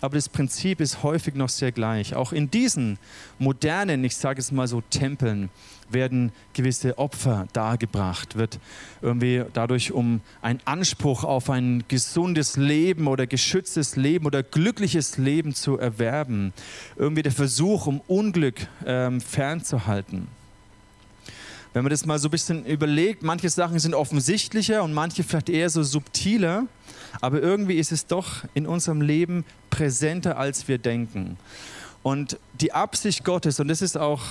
aber 0.00 0.14
das 0.14 0.28
Prinzip 0.28 0.80
ist 0.80 1.02
häufig 1.02 1.34
noch 1.34 1.48
sehr 1.48 1.72
gleich. 1.72 2.14
Auch 2.14 2.32
in 2.32 2.50
diesen 2.50 2.98
modernen, 3.38 4.04
ich 4.04 4.16
sage 4.16 4.40
es 4.40 4.52
mal 4.52 4.68
so, 4.68 4.80
Tempeln 4.80 5.50
werden 5.90 6.32
gewisse 6.52 6.98
Opfer 6.98 7.46
dargebracht, 7.52 8.36
wird 8.36 8.60
irgendwie 9.02 9.44
dadurch, 9.52 9.92
um 9.92 10.20
einen 10.42 10.60
Anspruch 10.64 11.24
auf 11.24 11.50
ein 11.50 11.84
gesundes 11.88 12.56
Leben 12.56 13.06
oder 13.06 13.26
geschütztes 13.26 13.96
Leben 13.96 14.26
oder 14.26 14.42
glückliches 14.42 15.18
Leben 15.18 15.54
zu 15.54 15.78
erwerben, 15.78 16.52
irgendwie 16.96 17.22
der 17.22 17.32
Versuch, 17.32 17.86
um 17.86 18.00
Unglück 18.06 18.68
ähm, 18.84 19.20
fernzuhalten. 19.20 20.28
Wenn 21.72 21.84
man 21.84 21.90
das 21.90 22.06
mal 22.06 22.18
so 22.18 22.28
ein 22.28 22.30
bisschen 22.30 22.64
überlegt, 22.64 23.22
manche 23.22 23.50
Sachen 23.50 23.78
sind 23.78 23.94
offensichtlicher 23.94 24.82
und 24.82 24.94
manche 24.94 25.22
vielleicht 25.22 25.48
eher 25.48 25.70
so 25.70 25.82
subtiler, 25.82 26.66
aber 27.20 27.40
irgendwie 27.40 27.74
ist 27.74 27.92
es 27.92 28.06
doch 28.06 28.44
in 28.54 28.66
unserem 28.66 29.00
Leben 29.00 29.44
präsenter, 29.70 30.38
als 30.38 30.68
wir 30.68 30.78
denken. 30.78 31.36
Und 32.02 32.38
die 32.60 32.72
Absicht 32.72 33.24
Gottes, 33.24 33.60
und 33.60 33.68
das 33.68 33.82
ist 33.82 33.98
auch 33.98 34.22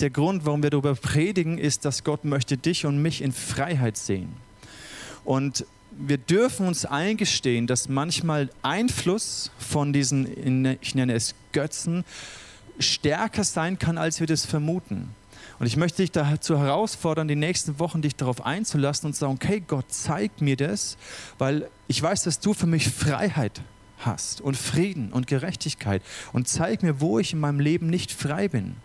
der 0.00 0.10
Grund, 0.10 0.44
warum 0.44 0.62
wir 0.62 0.70
darüber 0.70 0.94
predigen, 0.94 1.58
ist, 1.58 1.84
dass 1.84 2.04
Gott 2.04 2.24
möchte 2.24 2.56
dich 2.56 2.84
und 2.84 3.00
mich 3.00 3.22
in 3.22 3.32
Freiheit 3.32 3.96
sehen. 3.96 4.34
Und 5.24 5.64
wir 5.98 6.18
dürfen 6.18 6.66
uns 6.66 6.84
eingestehen, 6.84 7.66
dass 7.66 7.88
manchmal 7.88 8.50
Einfluss 8.62 9.50
von 9.58 9.92
diesen, 9.92 10.76
ich 10.80 10.94
nenne 10.94 11.14
es 11.14 11.34
Götzen, 11.52 12.04
stärker 12.78 13.44
sein 13.44 13.78
kann, 13.78 13.96
als 13.96 14.20
wir 14.20 14.26
das 14.26 14.44
vermuten. 14.44 15.14
Und 15.58 15.66
ich 15.66 15.76
möchte 15.76 16.02
dich 16.02 16.12
dazu 16.12 16.58
herausfordern, 16.58 17.28
die 17.28 17.36
nächsten 17.36 17.78
Wochen 17.78 18.02
dich 18.02 18.14
darauf 18.14 18.44
einzulassen 18.44 19.06
und 19.06 19.14
zu 19.14 19.20
sagen, 19.20 19.34
okay, 19.34 19.62
Gott, 19.66 19.86
zeig 19.88 20.40
mir 20.40 20.56
das, 20.56 20.98
weil 21.38 21.68
ich 21.88 22.02
weiß, 22.02 22.24
dass 22.24 22.40
du 22.40 22.52
für 22.52 22.66
mich 22.66 22.88
Freiheit 22.88 23.62
hast 23.98 24.40
und 24.40 24.56
Frieden 24.56 25.12
und 25.12 25.26
Gerechtigkeit. 25.26 26.02
Und 26.32 26.48
zeig 26.48 26.82
mir, 26.82 27.00
wo 27.00 27.18
ich 27.18 27.32
in 27.32 27.40
meinem 27.40 27.60
Leben 27.60 27.88
nicht 27.88 28.12
frei 28.12 28.48
bin. 28.48 28.76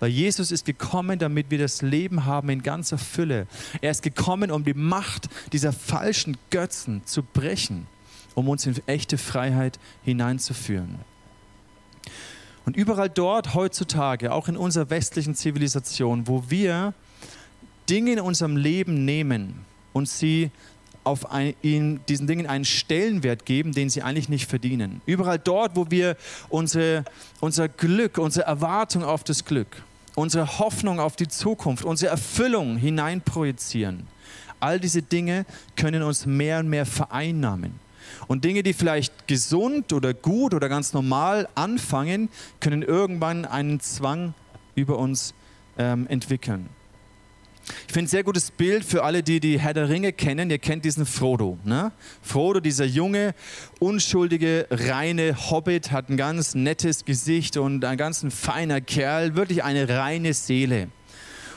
Weil 0.00 0.10
Jesus 0.10 0.50
ist 0.50 0.64
gekommen, 0.64 1.18
damit 1.18 1.50
wir 1.50 1.58
das 1.58 1.80
Leben 1.80 2.24
haben 2.24 2.48
in 2.48 2.62
ganzer 2.62 2.98
Fülle. 2.98 3.46
Er 3.80 3.92
ist 3.92 4.02
gekommen, 4.02 4.50
um 4.50 4.64
die 4.64 4.74
Macht 4.74 5.28
dieser 5.52 5.72
falschen 5.72 6.36
Götzen 6.50 7.06
zu 7.06 7.22
brechen, 7.22 7.86
um 8.34 8.48
uns 8.48 8.66
in 8.66 8.76
echte 8.86 9.16
Freiheit 9.16 9.78
hineinzuführen. 10.04 10.98
Und 12.64 12.76
überall 12.76 13.10
dort 13.10 13.54
heutzutage, 13.54 14.32
auch 14.32 14.48
in 14.48 14.56
unserer 14.56 14.90
westlichen 14.90 15.34
Zivilisation, 15.34 16.28
wo 16.28 16.44
wir 16.48 16.94
Dinge 17.88 18.12
in 18.12 18.20
unserem 18.20 18.56
Leben 18.56 19.04
nehmen 19.04 19.64
und 19.92 20.08
sie 20.08 20.50
auf 21.04 21.32
ein, 21.32 21.54
diesen 22.08 22.26
Dingen 22.26 22.46
einen 22.46 22.64
Stellenwert 22.64 23.44
geben, 23.44 23.72
den 23.72 23.90
sie 23.90 24.02
eigentlich 24.02 24.28
nicht 24.28 24.48
verdienen. 24.48 25.00
Überall 25.04 25.38
dort, 25.38 25.74
wo 25.74 25.90
wir 25.90 26.16
unsere, 26.48 27.04
unser 27.40 27.68
Glück, 27.68 28.18
unsere 28.18 28.46
Erwartung 28.46 29.02
auf 29.02 29.24
das 29.24 29.44
Glück, 29.44 29.82
unsere 30.14 30.58
Hoffnung 30.58 31.00
auf 31.00 31.16
die 31.16 31.26
Zukunft, 31.26 31.84
unsere 31.84 32.12
Erfüllung 32.12 32.76
hineinprojizieren. 32.76 34.06
All 34.60 34.78
diese 34.78 35.02
Dinge 35.02 35.44
können 35.74 36.04
uns 36.04 36.24
mehr 36.24 36.60
und 36.60 36.68
mehr 36.68 36.86
vereinnahmen. 36.86 37.81
Und 38.32 38.46
Dinge, 38.46 38.62
die 38.62 38.72
vielleicht 38.72 39.28
gesund 39.28 39.92
oder 39.92 40.14
gut 40.14 40.54
oder 40.54 40.70
ganz 40.70 40.94
normal 40.94 41.50
anfangen, 41.54 42.30
können 42.60 42.80
irgendwann 42.80 43.44
einen 43.44 43.78
Zwang 43.78 44.32
über 44.74 44.96
uns 44.96 45.34
ähm, 45.76 46.06
entwickeln. 46.08 46.70
Ich 47.86 47.92
finde 47.92 48.06
ein 48.06 48.08
sehr 48.08 48.24
gutes 48.24 48.50
Bild 48.50 48.86
für 48.86 49.04
alle, 49.04 49.22
die 49.22 49.38
die 49.38 49.60
Herr 49.60 49.74
der 49.74 49.90
Ringe 49.90 50.14
kennen. 50.14 50.48
Ihr 50.48 50.58
kennt 50.58 50.86
diesen 50.86 51.04
Frodo. 51.04 51.58
Ne? 51.62 51.92
Frodo, 52.22 52.60
dieser 52.60 52.86
junge, 52.86 53.34
unschuldige, 53.80 54.66
reine 54.70 55.50
Hobbit, 55.50 55.92
hat 55.92 56.08
ein 56.08 56.16
ganz 56.16 56.54
nettes 56.54 57.04
Gesicht 57.04 57.58
und 57.58 57.84
ein 57.84 57.98
ganz 57.98 58.24
feiner 58.30 58.80
Kerl, 58.80 59.36
wirklich 59.36 59.62
eine 59.62 59.90
reine 59.90 60.32
Seele. 60.32 60.88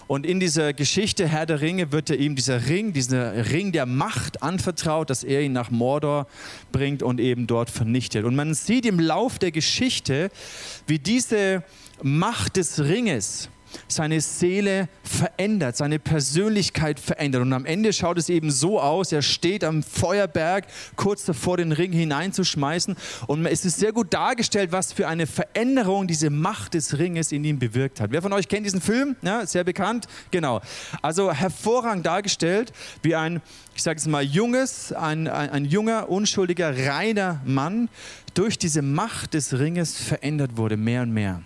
Und 0.07 0.25
in 0.25 0.39
dieser 0.39 0.73
Geschichte 0.73 1.27
Herr 1.27 1.47
der 1.47 1.61
Ringe 1.61 1.91
wird 1.91 2.11
er 2.11 2.17
ihm 2.17 2.35
dieser 2.35 2.67
Ring, 2.67 2.93
dieser 2.93 3.51
Ring 3.51 3.71
der 3.71 3.87
Macht 3.87 4.43
anvertraut, 4.43 5.09
dass 5.09 5.23
er 5.23 5.41
ihn 5.41 5.53
nach 5.53 5.71
Mordor 5.71 6.27
bringt 6.71 7.01
und 7.01 7.19
eben 7.19 7.47
dort 7.47 7.71
vernichtet. 7.71 8.23
Und 8.23 8.35
man 8.35 8.53
sieht 8.53 8.85
im 8.85 8.99
Lauf 8.99 9.39
der 9.39 9.51
Geschichte, 9.51 10.29
wie 10.85 10.99
diese 10.99 11.63
Macht 12.03 12.57
des 12.57 12.79
Ringes 12.79 13.49
seine 13.87 14.21
Seele 14.21 14.89
verändert, 15.03 15.77
seine 15.77 15.99
Persönlichkeit 15.99 16.99
verändert. 16.99 17.41
Und 17.41 17.53
am 17.53 17.65
Ende 17.65 17.93
schaut 17.93 18.17
es 18.17 18.29
eben 18.29 18.51
so 18.51 18.79
aus, 18.79 19.11
er 19.11 19.21
steht 19.21 19.63
am 19.63 19.83
Feuerberg 19.83 20.65
kurz 20.95 21.25
davor, 21.25 21.57
den 21.57 21.71
Ring 21.71 21.91
hineinzuschmeißen. 21.91 22.95
Und 23.27 23.45
es 23.45 23.65
ist 23.65 23.79
sehr 23.79 23.91
gut 23.91 24.13
dargestellt, 24.13 24.71
was 24.71 24.93
für 24.93 25.07
eine 25.07 25.27
Veränderung 25.27 26.07
diese 26.07 26.29
Macht 26.29 26.73
des 26.73 26.97
Ringes 26.97 27.31
in 27.31 27.43
ihm 27.43 27.59
bewirkt 27.59 27.99
hat. 28.01 28.11
Wer 28.11 28.21
von 28.21 28.33
euch 28.33 28.47
kennt 28.47 28.65
diesen 28.65 28.81
Film? 28.81 29.15
Ja, 29.21 29.45
sehr 29.45 29.63
bekannt? 29.63 30.07
Genau. 30.31 30.61
Also 31.01 31.31
hervorragend 31.31 32.05
dargestellt, 32.05 32.71
wie 33.01 33.15
ein, 33.15 33.41
ich 33.75 33.83
sage 33.83 33.99
es 33.99 34.07
mal, 34.07 34.23
junges, 34.23 34.93
ein, 34.93 35.27
ein, 35.27 35.49
ein 35.49 35.65
junger, 35.65 36.09
unschuldiger, 36.09 36.75
reiner 36.87 37.41
Mann 37.45 37.89
durch 38.33 38.57
diese 38.57 38.81
Macht 38.81 39.33
des 39.33 39.57
Ringes 39.57 39.97
verändert 39.97 40.57
wurde, 40.57 40.77
mehr 40.77 41.01
und 41.01 41.13
mehr. 41.13 41.41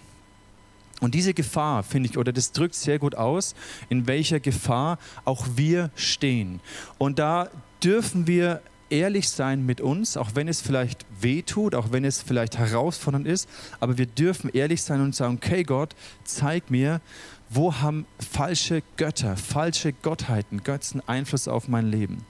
Und 0.99 1.15
diese 1.15 1.33
Gefahr, 1.33 1.83
finde 1.83 2.09
ich, 2.09 2.17
oder 2.17 2.33
das 2.33 2.51
drückt 2.51 2.75
sehr 2.75 2.99
gut 2.99 3.15
aus, 3.15 3.55
in 3.89 4.07
welcher 4.07 4.39
Gefahr 4.39 4.97
auch 5.25 5.45
wir 5.55 5.91
stehen. 5.95 6.59
Und 6.97 7.19
da 7.19 7.49
dürfen 7.83 8.27
wir 8.27 8.61
ehrlich 8.89 9.29
sein 9.29 9.65
mit 9.65 9.81
uns, 9.81 10.17
auch 10.17 10.31
wenn 10.33 10.47
es 10.47 10.61
vielleicht 10.61 11.05
weh 11.21 11.41
tut, 11.41 11.75
auch 11.75 11.91
wenn 11.91 12.03
es 12.03 12.21
vielleicht 12.21 12.57
herausfordernd 12.57 13.27
ist, 13.27 13.47
aber 13.79 13.97
wir 13.97 14.07
dürfen 14.07 14.49
ehrlich 14.49 14.81
sein 14.81 15.01
und 15.01 15.15
sagen, 15.15 15.35
okay 15.35 15.63
Gott, 15.63 15.95
zeig 16.23 16.71
mir, 16.71 17.01
wo 17.49 17.75
haben 17.75 18.05
falsche 18.19 18.83
Götter, 18.97 19.37
falsche 19.37 19.93
Gottheiten, 19.93 20.63
Götzen 20.63 21.01
Einfluss 21.07 21.47
auf 21.47 21.67
mein 21.67 21.87
Leben 21.87 22.25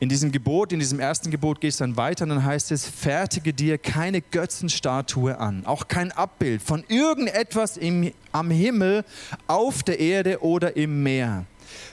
in 0.00 0.08
diesem 0.08 0.32
Gebot, 0.32 0.72
in 0.72 0.78
diesem 0.78 0.98
ersten 0.98 1.30
Gebot 1.30 1.60
geht 1.60 1.72
es 1.72 1.76
dann 1.76 1.94
weiter 1.98 2.24
und 2.24 2.30
dann 2.30 2.44
heißt 2.44 2.72
es, 2.72 2.86
fertige 2.86 3.52
dir 3.52 3.76
keine 3.76 4.22
Götzenstatue 4.22 5.38
an, 5.38 5.66
auch 5.66 5.88
kein 5.88 6.10
Abbild 6.10 6.62
von 6.62 6.82
irgendetwas 6.88 7.76
im, 7.76 8.10
am 8.32 8.50
Himmel, 8.50 9.04
auf 9.46 9.82
der 9.82 10.00
Erde 10.00 10.42
oder 10.42 10.74
im 10.74 11.02
Meer. 11.02 11.44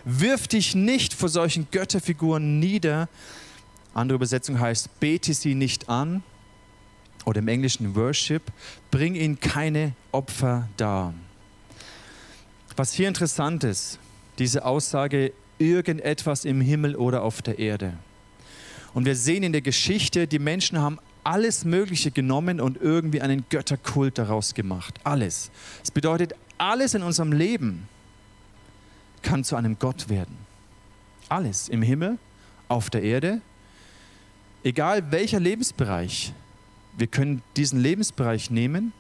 Wirf 0.06 0.48
dich 0.48 0.74
nicht 0.74 1.14
vor 1.14 1.28
solchen 1.28 1.68
Götterfiguren 1.70 2.60
nieder. 2.60 3.10
Andere 3.94 4.16
Übersetzung 4.16 4.58
heißt, 4.58 5.02
bete 5.02 5.34
sie 5.34 5.54
nicht 5.54 5.90
an. 5.90 6.24
Oder 7.26 7.40
im 7.40 7.50
Englischen 7.50 7.94
Worship, 7.94 8.42
bring 8.90 9.16
ihnen 9.16 9.38
keine 9.38 9.92
Opfer 10.14 10.70
dar. 10.78 11.14
Was 12.78 12.94
hier 12.94 13.10
interessant 13.10 13.66
ist, 13.66 14.00
diese 14.40 14.64
Aussage 14.64 15.34
irgendetwas 15.60 16.46
im 16.46 16.62
Himmel 16.62 16.96
oder 16.96 17.24
auf 17.24 17.42
der 17.42 17.60
Erde. 17.60 17.94
Und 18.94 19.06
wir 19.06 19.16
sehen 19.16 19.44
in 19.44 19.52
der 19.52 19.62
Geschichte, 19.62 20.28
die 20.28 20.40
Menschen 20.40 20.80
haben 20.80 21.00
alles 21.24 21.66
Mögliche 21.66 22.10
genommen 22.12 22.62
und 22.62 22.82
irgendwie 22.82 23.22
einen 23.22 23.46
Götterkult 23.50 24.18
daraus 24.18 24.54
gemacht. 24.54 25.00
Alles. 25.04 25.52
Es 25.84 25.92
bedeutet, 25.92 26.34
alles 26.58 26.94
in 26.94 27.04
unserem 27.04 27.32
Leben 27.32 27.88
kann 29.22 29.44
zu 29.44 29.56
einem 29.56 29.78
Gott 29.78 30.10
werden. 30.10 30.38
Alles 31.30 31.68
im 31.68 31.82
Himmel, 31.82 32.18
auf 32.70 32.90
der 32.90 33.04
Erde, 33.04 33.42
egal 34.64 35.12
welcher 35.12 35.40
Lebensbereich. 35.40 36.34
Wir 36.98 37.08
können 37.08 37.42
diesen 37.56 37.80
Lebensbereich 37.80 38.50
nehmen 38.50 38.94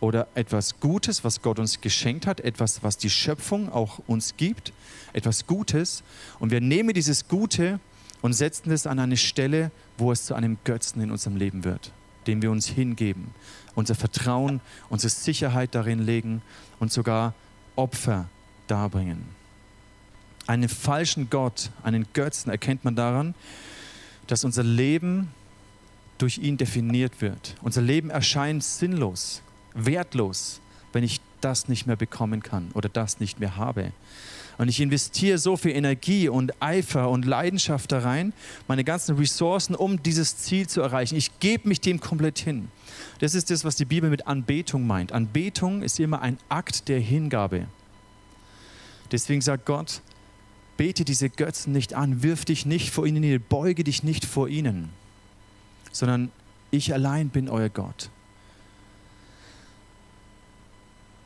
oder 0.00 0.28
etwas 0.34 0.80
Gutes, 0.80 1.24
was 1.24 1.42
Gott 1.42 1.58
uns 1.58 1.80
geschenkt 1.80 2.26
hat, 2.26 2.40
etwas, 2.40 2.82
was 2.82 2.96
die 2.96 3.10
Schöpfung 3.10 3.72
auch 3.72 4.00
uns 4.06 4.36
gibt, 4.36 4.72
etwas 5.12 5.46
Gutes. 5.46 6.02
Und 6.38 6.50
wir 6.50 6.60
nehmen 6.60 6.94
dieses 6.94 7.28
Gute 7.28 7.80
und 8.20 8.32
setzen 8.32 8.70
es 8.70 8.86
an 8.86 8.98
eine 8.98 9.16
Stelle, 9.16 9.70
wo 9.98 10.12
es 10.12 10.26
zu 10.26 10.34
einem 10.34 10.58
Götzen 10.64 11.02
in 11.02 11.10
unserem 11.10 11.36
Leben 11.36 11.64
wird, 11.64 11.92
dem 12.26 12.42
wir 12.42 12.50
uns 12.50 12.66
hingeben, 12.66 13.34
unser 13.74 13.94
Vertrauen, 13.94 14.60
unsere 14.88 15.10
Sicherheit 15.10 15.74
darin 15.74 16.00
legen 16.00 16.42
und 16.80 16.92
sogar 16.92 17.34
Opfer 17.76 18.28
darbringen. 18.66 19.24
Einen 20.46 20.68
falschen 20.68 21.30
Gott, 21.30 21.70
einen 21.82 22.06
Götzen 22.12 22.50
erkennt 22.50 22.84
man 22.84 22.96
daran, 22.96 23.34
dass 24.26 24.44
unser 24.44 24.62
Leben 24.62 25.30
durch 26.18 26.38
ihn 26.38 26.56
definiert 26.56 27.20
wird. 27.20 27.56
Unser 27.62 27.82
Leben 27.82 28.10
erscheint 28.10 28.62
sinnlos 28.62 29.42
wertlos, 29.74 30.60
wenn 30.92 31.04
ich 31.04 31.20
das 31.40 31.68
nicht 31.68 31.86
mehr 31.86 31.96
bekommen 31.96 32.42
kann 32.42 32.70
oder 32.74 32.88
das 32.88 33.20
nicht 33.20 33.40
mehr 33.40 33.56
habe. 33.56 33.92
Und 34.56 34.68
ich 34.68 34.80
investiere 34.80 35.38
so 35.38 35.56
viel 35.56 35.72
Energie 35.72 36.28
und 36.28 36.52
Eifer 36.62 37.10
und 37.10 37.24
Leidenschaft 37.24 37.90
da 37.90 38.00
rein, 38.00 38.32
meine 38.68 38.84
ganzen 38.84 39.16
Ressourcen, 39.16 39.74
um 39.74 40.02
dieses 40.02 40.36
Ziel 40.38 40.68
zu 40.68 40.80
erreichen. 40.80 41.16
Ich 41.16 41.40
gebe 41.40 41.68
mich 41.68 41.80
dem 41.80 42.00
komplett 42.00 42.38
hin. 42.38 42.68
Das 43.18 43.34
ist 43.34 43.50
das, 43.50 43.64
was 43.64 43.76
die 43.76 43.84
Bibel 43.84 44.10
mit 44.10 44.26
Anbetung 44.26 44.86
meint. 44.86 45.12
Anbetung 45.12 45.82
ist 45.82 45.98
immer 45.98 46.22
ein 46.22 46.38
Akt 46.48 46.88
der 46.88 47.00
Hingabe. 47.00 47.66
Deswegen 49.10 49.40
sagt 49.40 49.66
Gott, 49.66 50.00
bete 50.76 51.04
diese 51.04 51.30
Götzen 51.30 51.72
nicht 51.72 51.94
an, 51.94 52.22
wirf 52.22 52.44
dich 52.44 52.64
nicht 52.64 52.90
vor 52.90 53.06
ihnen 53.06 53.40
beuge 53.48 53.84
dich 53.84 54.02
nicht 54.02 54.24
vor 54.24 54.48
ihnen, 54.48 54.88
sondern 55.92 56.30
ich 56.70 56.92
allein 56.92 57.28
bin 57.28 57.48
euer 57.48 57.68
Gott. 57.68 58.10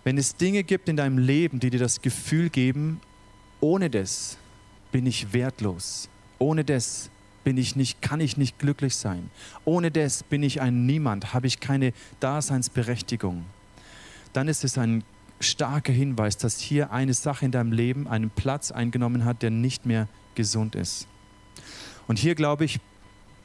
Wenn 0.09 0.17
es 0.17 0.37
Dinge 0.37 0.65
gibt 0.65 0.89
in 0.89 0.97
deinem 0.97 1.19
Leben, 1.19 1.61
die 1.61 1.69
dir 1.69 1.81
das 1.81 2.01
Gefühl 2.01 2.49
geben, 2.49 2.99
ohne 3.61 3.91
das 3.91 4.39
bin 4.91 5.05
ich 5.05 5.35
wertlos, 5.35 6.09
ohne 6.39 6.65
das 6.65 7.11
bin 7.45 7.59
ich 7.59 7.77
nicht, 7.77 8.01
kann 8.01 8.19
ich 8.21 8.39
nicht 8.39 8.59
glücklich 8.59 8.97
sein, 8.97 9.29
ohne 9.67 9.91
das 9.91 10.23
bin 10.23 10.43
ich 10.43 10.63
ein 10.63 10.87
Niemand, 10.87 11.35
habe 11.35 11.47
ich 11.47 11.61
keine 11.61 11.93
Daseinsberechtigung, 12.21 13.45
dann 14.33 14.49
ist 14.49 14.65
es 14.65 14.79
ein 14.79 15.05
starker 15.41 15.93
Hinweis, 15.93 16.39
dass 16.39 16.59
hier 16.59 16.91
eine 16.91 17.13
Sache 17.13 17.45
in 17.45 17.51
deinem 17.51 17.73
Leben 17.73 18.09
einen 18.09 18.31
Platz 18.31 18.71
eingenommen 18.71 19.27
hat, 19.27 19.43
der 19.43 19.51
nicht 19.51 19.85
mehr 19.85 20.09
gesund 20.35 20.75
ist. 20.75 21.07
Und 22.07 22.19
hier 22.19 22.35
glaube 22.35 22.65
ich, 22.65 22.81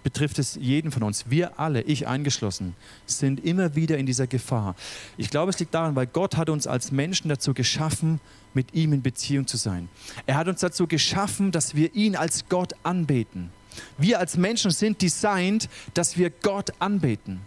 betrifft 0.03 0.37
es 0.39 0.55
jeden 0.55 0.91
von 0.91 1.03
uns. 1.03 1.25
Wir 1.29 1.59
alle, 1.59 1.81
ich 1.81 2.07
eingeschlossen, 2.07 2.75
sind 3.05 3.43
immer 3.43 3.75
wieder 3.75 3.97
in 3.97 4.05
dieser 4.05 4.27
Gefahr. 4.27 4.75
Ich 5.17 5.29
glaube, 5.29 5.49
es 5.49 5.59
liegt 5.59 5.73
daran, 5.73 5.95
weil 5.95 6.07
Gott 6.07 6.37
hat 6.37 6.49
uns 6.49 6.67
als 6.67 6.91
Menschen 6.91 7.29
dazu 7.29 7.53
geschaffen, 7.53 8.19
mit 8.53 8.73
ihm 8.73 8.93
in 8.93 9.01
Beziehung 9.01 9.47
zu 9.47 9.57
sein. 9.57 9.89
Er 10.27 10.35
hat 10.35 10.47
uns 10.47 10.59
dazu 10.59 10.87
geschaffen, 10.87 11.51
dass 11.51 11.75
wir 11.75 11.95
ihn 11.95 12.15
als 12.15 12.47
Gott 12.49 12.73
anbeten. 12.83 13.49
Wir 13.97 14.19
als 14.19 14.37
Menschen 14.37 14.71
sind 14.71 15.01
designt, 15.01 15.69
dass 15.93 16.17
wir 16.17 16.29
Gott 16.29 16.71
anbeten, 16.79 17.41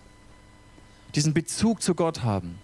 diesen 1.15 1.35
Bezug 1.35 1.83
zu 1.83 1.95
Gott 1.95 2.25
haben. 2.25 2.59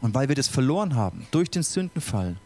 Und 0.00 0.14
weil 0.14 0.28
wir 0.28 0.36
das 0.36 0.48
verloren 0.48 0.94
haben 0.94 1.26
durch 1.30 1.50
den 1.50 1.62
Sündenfall, 1.62 2.36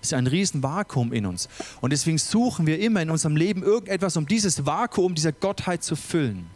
ist 0.00 0.14
ein 0.14 0.26
Riesenvakuum 0.26 1.12
in 1.12 1.26
uns. 1.26 1.48
Und 1.80 1.92
deswegen 1.92 2.18
suchen 2.18 2.66
wir 2.66 2.78
immer 2.80 3.02
in 3.02 3.10
unserem 3.10 3.36
Leben 3.36 3.62
irgendetwas, 3.62 4.16
um 4.16 4.26
dieses 4.26 4.64
Vakuum 4.66 5.14
dieser 5.14 5.32
Gottheit 5.32 5.82
zu 5.82 5.96
füllen. 5.96 6.46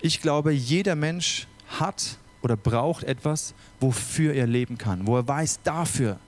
Ich 0.00 0.20
glaube, 0.20 0.52
jeder 0.52 0.94
Mensch 0.94 1.46
hat 1.68 2.18
oder 2.42 2.56
braucht 2.56 3.04
etwas, 3.04 3.54
wofür 3.80 4.34
er 4.34 4.46
leben 4.46 4.78
kann, 4.78 5.06
wo 5.06 5.16
er 5.16 5.26
weiß, 5.26 5.60
dafür 5.64 6.18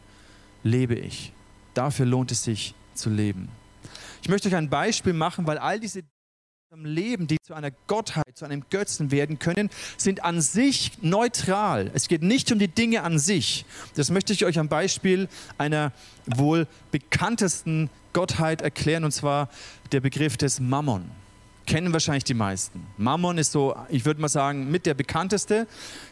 lebe 0.63 0.95
ich. 0.95 1.33
Dafür 1.75 2.07
lohnt 2.07 2.33
es 2.33 2.45
sich 2.45 2.75
zu 2.95 3.11
leben. 3.11 3.49
Ich 4.23 4.29
möchte 4.29 4.49
euch 4.49 4.57
ein 4.57 4.69
Beispiel 4.69 5.13
machen, 5.13 5.47
weil 5.47 5.59
all 5.59 5.79
diese 5.79 6.03
Leben, 6.85 7.27
die 7.27 7.39
zu 7.43 7.55
einer 7.55 7.71
Gottheit, 7.87 8.37
zu 8.37 8.45
einem 8.45 8.63
Götzen 8.69 9.11
werden 9.11 9.39
können, 9.39 9.71
sind 9.97 10.23
an 10.23 10.43
sich 10.43 10.93
neutral. 11.01 11.91
Es 11.95 12.09
geht 12.09 12.23
nicht 12.23 12.53
um 12.53 12.59
die 12.59 12.69
Dinge 12.69 13.05
an 13.05 13.19
sich. 13.19 13.65
Das 13.95 14.11
möchte 14.11 14.35
ich 14.35 14.45
euch 14.45 14.59
am 14.59 14.69
Beispiel 14.69 15.29
einer 15.57 15.93
wohl 16.27 16.67
bekanntesten 16.91 17.89
Gottheit 18.13 18.61
erklären, 18.61 19.05
und 19.05 19.13
zwar 19.13 19.49
der 19.93 20.01
Begriff 20.01 20.37
des 20.37 20.61
Mammon. 20.61 21.11
Kennen 21.65 21.95
wahrscheinlich 21.95 22.25
die 22.25 22.35
meisten. 22.35 22.87
Mammon 22.99 23.39
ist 23.39 23.53
so, 23.53 23.75
ich 23.89 24.05
würde 24.05 24.21
mal 24.21 24.29
sagen, 24.29 24.71
mit 24.71 24.85
der 24.85 24.93
bekannteste, 24.93 25.67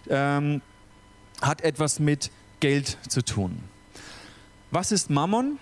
ähm, 0.08 0.62
hat 1.42 1.60
etwas 1.60 1.98
mit 1.98 2.30
Geld 2.60 2.96
zu 3.08 3.22
tun. 3.22 3.58
Was 4.70 4.90
ist 4.90 5.10
Mammon? 5.10 5.58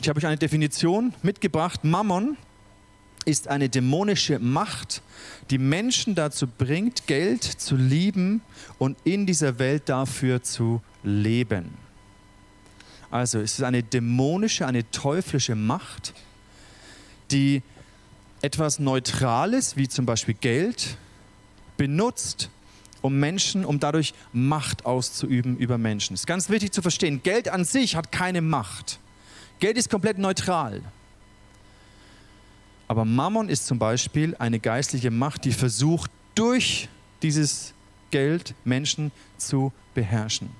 Ich 0.00 0.08
habe 0.08 0.18
euch 0.18 0.26
eine 0.26 0.36
Definition 0.36 1.14
mitgebracht. 1.22 1.82
Mammon 1.82 2.36
ist 3.26 3.48
eine 3.48 3.68
dämonische 3.68 4.38
Macht, 4.38 5.02
die 5.50 5.58
Menschen 5.58 6.14
dazu 6.14 6.46
bringt, 6.46 7.06
Geld 7.06 7.44
zu 7.44 7.76
lieben 7.76 8.40
und 8.78 8.96
in 9.04 9.26
dieser 9.26 9.58
Welt 9.58 9.88
dafür 9.88 10.42
zu 10.42 10.80
leben. 11.02 11.74
Also 13.10 13.40
es 13.40 13.54
ist 13.54 13.62
eine 13.62 13.82
dämonische, 13.82 14.66
eine 14.66 14.90
teuflische 14.90 15.54
Macht, 15.54 16.14
die 17.30 17.62
etwas 18.42 18.78
Neutrales, 18.78 19.76
wie 19.76 19.88
zum 19.88 20.06
Beispiel 20.06 20.34
Geld, 20.34 20.96
benutzt, 21.76 22.48
um 23.02 23.18
Menschen, 23.18 23.64
um 23.64 23.80
dadurch 23.80 24.14
Macht 24.32 24.86
auszuüben 24.86 25.56
über 25.56 25.78
Menschen. 25.78 26.14
Es 26.14 26.20
ist 26.20 26.26
ganz 26.26 26.48
wichtig 26.48 26.72
zu 26.72 26.82
verstehen, 26.82 27.22
Geld 27.22 27.48
an 27.48 27.64
sich 27.64 27.96
hat 27.96 28.12
keine 28.12 28.40
Macht. 28.40 28.98
Geld 29.58 29.76
ist 29.76 29.90
komplett 29.90 30.18
neutral. 30.18 30.82
Aber 32.88 33.04
Mammon 33.04 33.48
ist 33.48 33.66
zum 33.66 33.78
Beispiel 33.78 34.36
eine 34.38 34.60
geistliche 34.60 35.10
Macht, 35.10 35.44
die 35.44 35.52
versucht, 35.52 36.10
durch 36.34 36.88
dieses 37.22 37.74
Geld 38.10 38.54
Menschen 38.64 39.10
zu 39.38 39.72
beherrschen. 39.94 40.50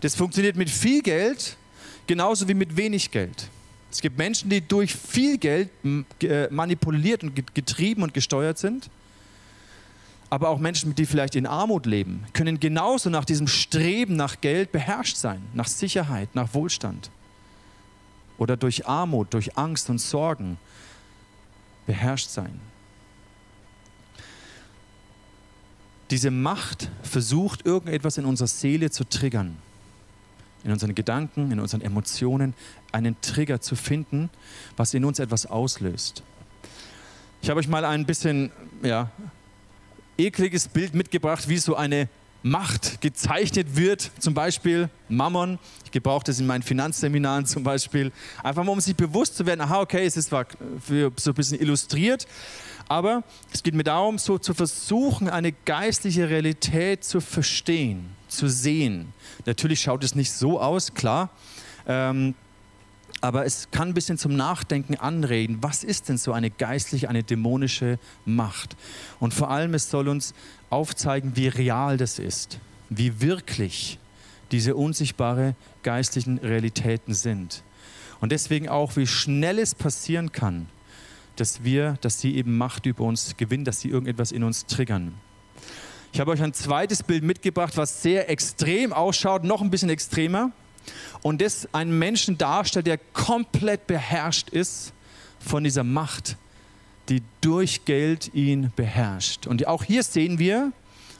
Das 0.00 0.14
funktioniert 0.14 0.56
mit 0.56 0.70
viel 0.70 1.02
Geld 1.02 1.56
genauso 2.06 2.46
wie 2.48 2.54
mit 2.54 2.76
wenig 2.76 3.10
Geld. 3.10 3.48
Es 3.90 4.00
gibt 4.00 4.16
Menschen, 4.16 4.48
die 4.48 4.66
durch 4.66 4.94
viel 4.94 5.36
Geld 5.38 5.68
äh, 6.22 6.48
manipuliert 6.50 7.22
und 7.22 7.54
getrieben 7.54 8.02
und 8.02 8.14
gesteuert 8.14 8.58
sind. 8.58 8.88
Aber 10.30 10.48
auch 10.48 10.58
Menschen, 10.58 10.94
die 10.94 11.04
vielleicht 11.04 11.36
in 11.36 11.46
Armut 11.46 11.84
leben, 11.84 12.24
können 12.32 12.58
genauso 12.58 13.10
nach 13.10 13.26
diesem 13.26 13.48
Streben 13.48 14.16
nach 14.16 14.40
Geld 14.40 14.72
beherrscht 14.72 15.16
sein, 15.16 15.42
nach 15.52 15.68
Sicherheit, 15.68 16.34
nach 16.34 16.54
Wohlstand. 16.54 17.10
Oder 18.38 18.56
durch 18.56 18.86
Armut, 18.86 19.34
durch 19.34 19.58
Angst 19.58 19.90
und 19.90 19.98
Sorgen 19.98 20.56
beherrscht 21.86 22.28
sein. 22.28 22.60
Diese 26.10 26.30
Macht 26.30 26.90
versucht, 27.02 27.64
irgendetwas 27.64 28.18
in 28.18 28.26
unserer 28.26 28.48
Seele 28.48 28.90
zu 28.90 29.04
triggern, 29.04 29.56
in 30.62 30.70
unseren 30.70 30.94
Gedanken, 30.94 31.50
in 31.50 31.58
unseren 31.58 31.80
Emotionen, 31.80 32.54
einen 32.92 33.18
Trigger 33.22 33.60
zu 33.60 33.76
finden, 33.76 34.28
was 34.76 34.92
in 34.92 35.04
uns 35.04 35.18
etwas 35.18 35.46
auslöst. 35.46 36.22
Ich 37.40 37.48
habe 37.48 37.60
euch 37.60 37.68
mal 37.68 37.84
ein 37.84 38.04
bisschen 38.04 38.52
ja, 38.82 39.10
ekliges 40.18 40.68
Bild 40.68 40.94
mitgebracht, 40.94 41.48
wie 41.48 41.58
so 41.58 41.76
eine 41.76 42.08
Macht 42.42 43.00
gezeichnet 43.00 43.76
wird, 43.76 44.10
zum 44.18 44.34
Beispiel 44.34 44.88
Mammon. 45.08 45.58
Ich 45.84 45.92
gebrauche 45.92 46.24
das 46.24 46.40
in 46.40 46.46
meinen 46.46 46.62
Finanzseminaren 46.62 47.46
zum 47.46 47.62
Beispiel, 47.62 48.10
einfach 48.42 48.64
mal 48.64 48.72
um 48.72 48.80
sich 48.80 48.96
bewusst 48.96 49.36
zu 49.36 49.46
werden, 49.46 49.60
aha, 49.60 49.80
okay, 49.80 50.04
es 50.04 50.16
ist 50.16 50.30
zwar 50.30 50.46
für 50.80 51.12
so 51.16 51.30
ein 51.30 51.34
bisschen 51.34 51.60
illustriert, 51.60 52.26
aber 52.88 53.22
es 53.52 53.62
geht 53.62 53.74
mir 53.74 53.84
darum, 53.84 54.18
so 54.18 54.38
zu 54.38 54.54
versuchen, 54.54 55.28
eine 55.28 55.52
geistliche 55.52 56.28
Realität 56.28 57.04
zu 57.04 57.20
verstehen, 57.20 58.10
zu 58.28 58.48
sehen. 58.48 59.12
Natürlich 59.46 59.80
schaut 59.80 60.02
es 60.02 60.14
nicht 60.14 60.32
so 60.32 60.60
aus, 60.60 60.94
klar. 60.94 61.30
Ähm, 61.86 62.34
aber 63.22 63.46
es 63.46 63.68
kann 63.70 63.88
ein 63.88 63.94
bisschen 63.94 64.18
zum 64.18 64.34
Nachdenken 64.36 64.96
anregen. 64.96 65.58
Was 65.60 65.84
ist 65.84 66.08
denn 66.08 66.18
so 66.18 66.32
eine 66.32 66.50
geistliche, 66.50 67.08
eine 67.08 67.22
dämonische 67.22 67.98
Macht? 68.24 68.76
Und 69.20 69.32
vor 69.32 69.48
allem, 69.48 69.74
es 69.74 69.88
soll 69.88 70.08
uns 70.08 70.34
aufzeigen, 70.70 71.36
wie 71.36 71.46
real 71.46 71.96
das 71.96 72.18
ist, 72.18 72.58
wie 72.90 73.20
wirklich 73.20 74.00
diese 74.50 74.74
unsichtbare 74.74 75.54
geistlichen 75.84 76.38
Realitäten 76.38 77.14
sind. 77.14 77.62
Und 78.20 78.32
deswegen 78.32 78.68
auch, 78.68 78.96
wie 78.96 79.06
schnell 79.06 79.60
es 79.60 79.74
passieren 79.74 80.32
kann, 80.32 80.66
dass 81.36 81.62
wir, 81.62 81.98
dass 82.00 82.20
sie 82.20 82.34
eben 82.34 82.58
Macht 82.58 82.86
über 82.86 83.04
uns 83.04 83.36
gewinnen, 83.36 83.64
dass 83.64 83.80
sie 83.80 83.88
irgendetwas 83.88 84.32
in 84.32 84.42
uns 84.42 84.66
triggern. 84.66 85.14
Ich 86.12 86.18
habe 86.18 86.32
euch 86.32 86.42
ein 86.42 86.52
zweites 86.52 87.04
Bild 87.04 87.22
mitgebracht, 87.22 87.76
was 87.76 88.02
sehr 88.02 88.28
extrem 88.28 88.92
ausschaut, 88.92 89.44
noch 89.44 89.62
ein 89.62 89.70
bisschen 89.70 89.90
extremer 89.90 90.50
und 91.22 91.40
das 91.40 91.68
einen 91.72 91.98
Menschen 91.98 92.38
darstellt, 92.38 92.86
der 92.86 92.98
komplett 93.12 93.86
beherrscht 93.86 94.50
ist 94.50 94.92
von 95.38 95.64
dieser 95.64 95.84
Macht, 95.84 96.36
die 97.08 97.22
durch 97.40 97.84
Geld 97.84 98.32
ihn 98.34 98.72
beherrscht. 98.76 99.46
Und 99.46 99.66
auch 99.66 99.84
hier 99.84 100.02
sehen 100.02 100.38
wir, 100.38 100.72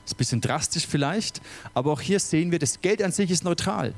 ist 0.05 0.14
ein 0.14 0.16
bisschen 0.16 0.40
drastisch 0.40 0.87
vielleicht, 0.87 1.40
aber 1.75 1.92
auch 1.92 2.01
hier 2.01 2.20
sehen 2.20 2.51
wir, 2.51 2.59
das 2.59 2.81
Geld 2.81 3.03
an 3.03 3.12
sich 3.12 3.31
ist 3.31 3.44
neutral. 3.44 3.94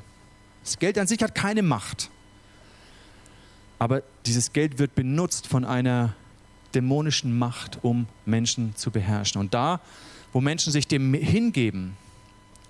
Das 0.63 0.79
Geld 0.79 0.97
an 0.97 1.07
sich 1.07 1.21
hat 1.21 1.35
keine 1.35 1.61
Macht. 1.61 2.09
Aber 3.77 4.03
dieses 4.25 4.53
Geld 4.53 4.79
wird 4.79 4.95
benutzt 4.95 5.47
von 5.47 5.65
einer 5.65 6.15
dämonischen 6.73 7.37
Macht, 7.37 7.79
um 7.83 8.07
Menschen 8.25 8.75
zu 8.75 8.91
beherrschen. 8.91 9.39
Und 9.39 9.53
da, 9.53 9.79
wo 10.33 10.41
Menschen 10.41 10.71
sich 10.71 10.87
dem 10.87 11.13
hingeben, 11.13 11.95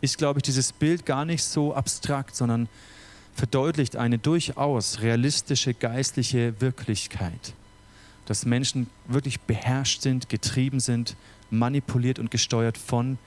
ist, 0.01 0.17
glaube 0.17 0.39
ich, 0.39 0.43
dieses 0.43 0.71
Bild 0.73 1.05
gar 1.05 1.25
nicht 1.25 1.43
so 1.43 1.73
abstrakt, 1.73 2.35
sondern 2.35 2.67
verdeutlicht 3.33 3.95
eine 3.95 4.17
durchaus 4.17 5.01
realistische 5.01 5.73
geistliche 5.73 6.59
Wirklichkeit, 6.61 7.53
dass 8.25 8.45
Menschen 8.45 8.87
wirklich 9.07 9.39
beherrscht 9.41 10.01
sind, 10.01 10.29
getrieben 10.29 10.79
sind, 10.79 11.15
manipuliert 11.49 12.17
und 12.17 12.31
gesteuert 12.31 12.77
von 12.77 13.17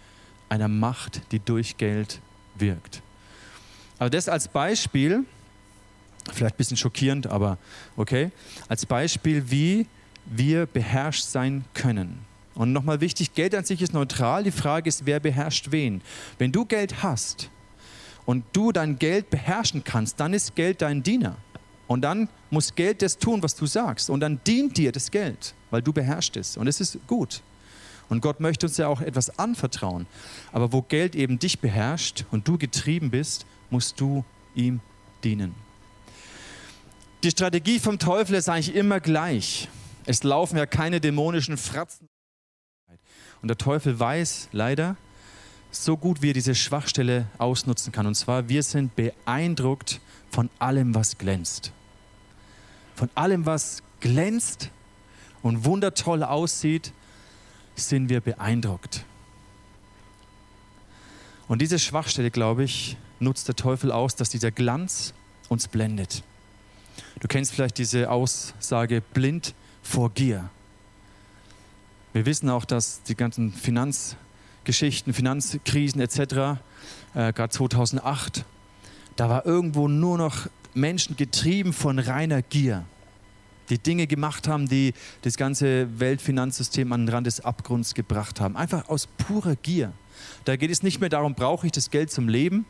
einer 0.48 0.68
Macht, 0.68 1.22
die 1.33 1.40
durch 1.40 1.76
Geld 1.76 2.20
wirkt. 2.57 3.02
Aber 3.98 4.11
das 4.11 4.28
als 4.28 4.48
Beispiel, 4.48 5.24
vielleicht 6.33 6.54
ein 6.54 6.59
bisschen 6.59 6.76
schockierend, 6.76 7.26
aber 7.26 7.59
okay, 7.96 8.31
als 8.68 8.87
Beispiel, 8.87 9.50
wie 9.50 9.87
wir 10.24 10.66
beherrscht 10.66 11.24
sein 11.24 11.64
können. 11.74 12.28
Und 12.59 12.73
nochmal 12.73 13.01
wichtig, 13.01 13.35
Geld 13.35 13.55
an 13.55 13.64
sich 13.64 13.81
ist 13.83 13.94
neutral. 13.94 14.42
Die 14.42 14.51
Frage 14.51 14.88
ist, 14.88 15.07
wer 15.07 15.21
beherrscht 15.21 15.71
wen. 15.71 16.03
Wenn 16.38 16.51
du 16.51 16.64
Geld 16.64 17.05
hast 17.05 17.51
und 18.27 18.44
du 18.53 18.73
dein 18.73 18.99
Geld 18.99 19.31
beherrschen 19.31 19.85
kannst, 19.85 20.18
dann 20.18 20.35
ist 20.35 20.57
Geld 20.57 20.83
dein 20.83 21.05
Diener. 21.05 21.37
Und 21.87 22.03
dann 22.03 22.29
muss 22.51 22.75
Geld 22.75 23.01
das 23.01 23.16
tun, 23.16 23.44
was 23.44 23.55
du 23.55 23.66
sagst. 23.66 24.11
Und 24.11 24.18
dann 24.18 24.40
dient 24.44 24.77
dir 24.77 24.90
das 24.90 25.12
Geld, 25.12 25.55
weil 25.71 25.83
du 25.83 25.92
beherrscht 25.92 26.37
es. 26.37 26.57
Und 26.57 26.66
es 26.66 26.81
ist 26.81 26.99
gut. 27.07 27.42
Und 28.09 28.23
Gott 28.23 28.40
möchte 28.40 28.66
uns 28.66 28.77
ja 28.77 28.88
auch 28.88 29.03
etwas 29.03 29.38
anvertrauen. 29.38 30.09
Aber 30.51 30.73
wo 30.73 30.83
Geld 30.83 31.14
eben 31.14 31.38
dich 31.38 31.61
beherrscht 31.61 32.25
und 32.33 32.49
du 32.49 32.59
getrieben 32.59 33.12
bist, 33.12 33.47
musst 33.71 34.01
du 34.01 34.25
ihm 34.57 34.81
dienen. 35.23 35.55
Die 37.23 37.31
Strategie 37.31 37.79
vom 37.79 38.01
Teufel 38.01 38.35
ist 38.35 38.49
eigentlich 38.49 38.75
immer 38.75 38.99
gleich. 38.99 39.68
Es 40.07 40.25
laufen 40.25 40.57
ja 40.57 40.66
keine 40.66 41.01
dämonischen 41.01 41.57
Fratzen 41.57 42.09
und 43.42 43.48
der 43.48 43.59
Teufel 43.59 43.98
weiß 43.98 44.48
leider 44.53 44.96
so 45.70 45.96
gut, 45.96 46.22
wie 46.22 46.31
er 46.31 46.35
diese 46.35 46.55
Schwachstelle 46.55 47.27
ausnutzen 47.38 47.92
kann. 47.92 48.07
Und 48.07 48.14
zwar, 48.14 48.48
wir 48.48 48.62
sind 48.62 48.96
beeindruckt 48.96 50.01
von 50.31 50.51
allem, 50.59 50.94
was 50.94 51.18
glänzt. 51.18 51.72
Von 52.94 53.11
allem, 53.14 53.46
was 53.46 53.83
glänzt 54.01 54.70
und 55.42 55.64
wundertoll 55.64 56.22
aussieht, 56.22 56.92
sind 57.77 58.09
wir 58.09 58.20
beeindruckt. 58.20 59.05
Und 61.46 61.62
diese 61.62 61.79
Schwachstelle, 61.79 62.31
glaube 62.31 62.64
ich, 62.64 62.96
nutzt 63.20 63.48
der 63.48 63.57
Teufel 63.57 63.92
aus, 63.92 64.16
dass 64.16 64.31
dieser 64.31 64.51
Glanz 64.51 65.14
uns 65.48 65.68
blendet. 65.68 66.22
Du 67.20 67.29
kennst 67.29 67.53
vielleicht 67.53 67.79
diese 67.79 68.11
Aussage 68.11 69.01
blind 69.01 69.55
vor 69.83 70.11
Gier. 70.11 70.51
Wir 72.12 72.25
wissen 72.25 72.49
auch, 72.49 72.64
dass 72.64 73.03
die 73.03 73.14
ganzen 73.14 73.53
Finanzgeschichten, 73.53 75.12
Finanzkrisen 75.12 76.01
etc., 76.01 76.61
äh, 77.14 77.33
gerade 77.33 77.51
2008, 77.51 78.44
da 79.16 79.29
war 79.29 79.44
irgendwo 79.44 79.88
nur 79.88 80.16
noch 80.16 80.49
Menschen 80.75 81.16
getrieben 81.16 81.73
von 81.73 81.99
reiner 81.99 82.40
Gier, 82.40 82.85
die 83.68 83.79
Dinge 83.79 84.07
gemacht 84.07 84.49
haben, 84.49 84.68
die 84.68 84.94
das 85.23 85.37
ganze 85.37 86.01
Weltfinanzsystem 86.01 86.92
an 86.92 87.07
den 87.07 87.14
Rand 87.14 87.27
des 87.27 87.40
Abgrunds 87.40 87.94
gebracht 87.94 88.40
haben. 88.40 88.57
Einfach 88.57 88.88
aus 88.88 89.07
purer 89.07 89.57
Gier. 89.57 89.92
Da 90.44 90.57
geht 90.57 90.71
es 90.71 90.83
nicht 90.83 91.01
mehr 91.01 91.11
darum, 91.11 91.35
brauche 91.35 91.66
ich 91.66 91.73
das 91.73 91.90
Geld 91.90 92.11
zum 92.11 92.29
Leben, 92.29 92.64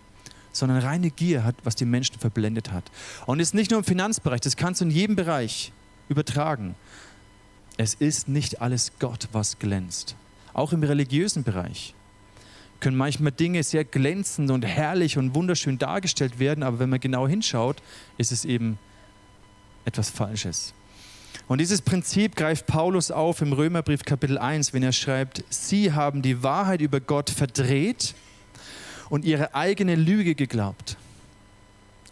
sondern 0.53 0.79
reine 0.79 1.11
Gier 1.11 1.45
hat, 1.45 1.55
was 1.63 1.77
die 1.77 1.85
Menschen 1.85 2.19
verblendet 2.19 2.73
hat. 2.73 2.91
Und 3.27 3.41
es 3.41 3.49
ist 3.49 3.55
nicht 3.55 3.71
nur 3.71 3.79
im 3.79 3.85
Finanzbereich, 3.85 4.41
das 4.41 4.57
kannst 4.57 4.81
du 4.81 4.87
in 4.87 4.91
jedem 4.91 5.15
Bereich 5.15 5.73
übertragen. 6.09 6.75
Es 7.79 7.95
ist 7.95 8.29
nicht 8.29 8.61
alles 8.61 8.93
Gott, 8.99 9.29
was 9.31 9.61
glänzt. 9.61 10.17
Auch 10.53 10.73
im 10.73 10.83
religiösen 10.83 11.45
Bereich 11.45 11.95
können 12.81 12.97
manchmal 12.97 13.31
Dinge 13.31 13.63
sehr 13.63 13.85
glänzend 13.85 14.51
und 14.51 14.67
herrlich 14.67 15.17
und 15.17 15.35
wunderschön 15.37 15.79
dargestellt 15.79 16.41
werden, 16.41 16.65
aber 16.65 16.81
wenn 16.81 16.91
man 16.91 16.99
genau 16.99 17.29
hinschaut, 17.29 17.77
ist 18.19 18.33
es 18.33 18.45
eben 18.45 18.79
etwas 19.85 20.11
Falsches. 20.11 20.75
Und 21.47 21.61
dieses 21.61 21.81
Prinzip 21.81 22.35
greift 22.35 22.67
Paulus 22.67 23.13
auf 23.13 23.43
im 23.43 23.53
Römerbrief 23.53 24.05
Kapitel 24.05 24.39
1, 24.39 24.73
wenn 24.73 24.83
er 24.83 24.93
schreibt, 24.93 25.45
Sie 25.49 25.93
haben 25.93 26.21
die 26.21 26.43
Wahrheit 26.43 26.81
über 26.81 26.99
Gott 27.01 27.31
verdreht 27.31 28.15
und 29.09 29.25
ihre 29.25 29.55
eigene 29.55 29.95
Lüge 29.95 30.35
geglaubt. 30.35 30.97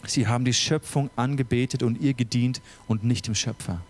Sie 0.07 0.29
haben 0.29 0.45
die 0.45 0.55
Schöpfung 0.55 1.11
angebetet 1.17 1.83
und 1.83 2.01
ihr 2.01 2.15
gedient 2.15 2.63
und 2.87 3.03
nicht 3.03 3.27
dem 3.27 3.35
Schöpfer. 3.35 3.81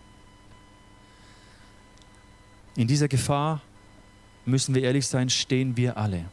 In 2.77 2.87
dieser 2.87 3.09
Gefahr, 3.09 3.63
müssen 4.45 4.75
wir 4.75 4.83
ehrlich 4.83 5.07
sein, 5.07 5.31
stehen 5.31 5.77
wir 5.77 5.97
alle. 5.97 6.25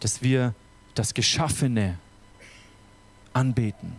Dass 0.00 0.22
wir 0.22 0.54
das 0.94 1.14
Geschaffene 1.14 1.98
anbeten, 3.32 3.92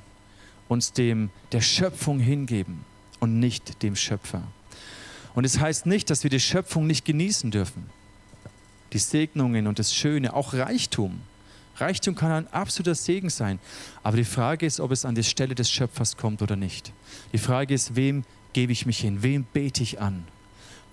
uns 0.67 0.93
dem 0.93 1.29
der 1.51 1.61
Schöpfung 1.61 2.19
hingeben 2.19 2.85
und 3.19 3.39
nicht 3.39 3.83
dem 3.83 3.95
Schöpfer. 3.95 4.43
Und 5.33 5.43
es 5.43 5.59
heißt 5.59 5.85
nicht, 5.85 6.09
dass 6.09 6.23
wir 6.23 6.29
die 6.29 6.39
Schöpfung 6.39 6.87
nicht 6.87 7.03
genießen 7.03 7.51
dürfen 7.51 7.89
die 8.95 8.99
Segnungen 8.99 9.67
und 9.67 9.77
das 9.77 9.93
Schöne, 9.93 10.33
auch 10.33 10.53
Reichtum. 10.53 11.19
Reichtum 11.75 12.15
kann 12.15 12.31
ein 12.31 12.47
absoluter 12.53 12.95
Segen 12.95 13.29
sein. 13.29 13.59
Aber 14.03 14.15
die 14.15 14.23
Frage 14.23 14.65
ist, 14.65 14.79
ob 14.79 14.91
es 14.91 15.03
an 15.03 15.15
die 15.15 15.23
Stelle 15.23 15.53
des 15.53 15.69
Schöpfers 15.69 16.15
kommt 16.15 16.41
oder 16.41 16.55
nicht. 16.55 16.93
Die 17.33 17.37
Frage 17.37 17.73
ist, 17.73 17.97
wem 17.97 18.23
gebe 18.53 18.71
ich 18.71 18.85
mich 18.85 18.99
hin? 18.99 19.21
Wem 19.21 19.43
bete 19.43 19.83
ich 19.83 19.99
an? 19.99 20.25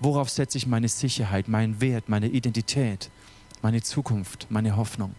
Worauf 0.05 0.29
setze 0.31 0.59
ich 0.59 0.67
meine 0.67 0.88
Sicherheit, 0.88 1.47
meinen 1.47 1.81
Wert, 1.81 2.09
meine 2.09 2.27
Identität, 2.27 3.09
meine 3.62 3.83
Zukunft, 3.83 4.49
meine 4.51 4.77
Hoffnung? 4.77 5.15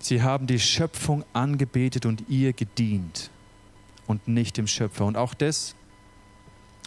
Sie 0.00 0.22
haben 0.22 0.46
die 0.46 0.60
Schöpfung 0.60 1.24
angebetet 1.32 2.06
und 2.06 2.28
ihr 2.28 2.52
gedient 2.52 3.30
und 4.06 4.28
nicht 4.28 4.56
dem 4.56 4.68
Schöpfer. 4.68 5.04
Und 5.04 5.16
auch 5.16 5.34
das 5.34 5.74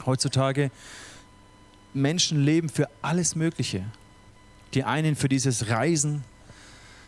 heutzutage 0.06 0.72
Menschen 1.94 2.42
leben 2.46 2.70
für 2.70 2.90
alles 3.02 3.36
Mögliche. 3.36 3.84
Die 4.74 4.86
einen 4.86 5.18
für 5.18 5.28
dieses 5.28 5.68
Reisen, 5.68 6.24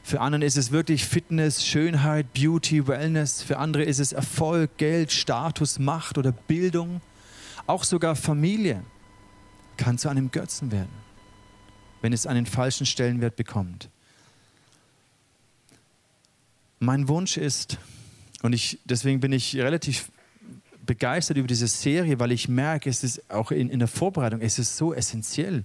für 0.04 0.20
andere 0.20 0.44
ist 0.44 0.58
es 0.58 0.72
wirklich 0.72 1.06
Fitness, 1.06 1.66
Schönheit, 1.66 2.34
Beauty, 2.34 2.88
Wellness. 2.88 3.42
Für 3.42 3.58
andere 3.58 3.84
ist 3.84 4.00
es 4.00 4.12
Erfolg, 4.12 4.78
Geld, 4.78 5.13
Status, 5.13 5.80
Macht 5.80 6.18
oder 6.18 6.32
Bildung. 6.34 7.02
Auch 7.67 7.84
sogar 7.84 8.15
Familie 8.15 8.84
kann 9.75 9.97
zu 9.97 10.10
einem 10.10 10.32
Götzen 10.32 10.71
werden, 10.71 10.89
wenn 12.01 12.13
es 12.13 12.25
einen 12.25 12.45
falschen 12.45 12.86
Stellenwert 12.86 13.36
bekommt. 13.36 13.89
Mein 16.80 17.08
Wunsch 17.08 17.38
ist, 17.38 17.77
und 18.41 18.53
ich, 18.53 18.80
deswegen 18.86 19.19
bin 19.19 19.32
ich 19.34 19.56
relativ 19.56 20.10
begeistert 20.86 21.38
über 21.38 21.47
diese 21.47 21.67
Serie, 21.67 22.19
weil 22.19 22.32
ich 22.32 22.47
merke, 22.47 22.89
es 22.89 23.03
ist 23.03 23.30
auch 23.30 23.51
in, 23.51 23.69
in 23.69 23.80
der 23.80 23.88
Vorbereitung, 23.88 24.41
es 24.41 24.58
ist 24.58 24.77
so 24.77 24.93
essentiell. 24.93 25.63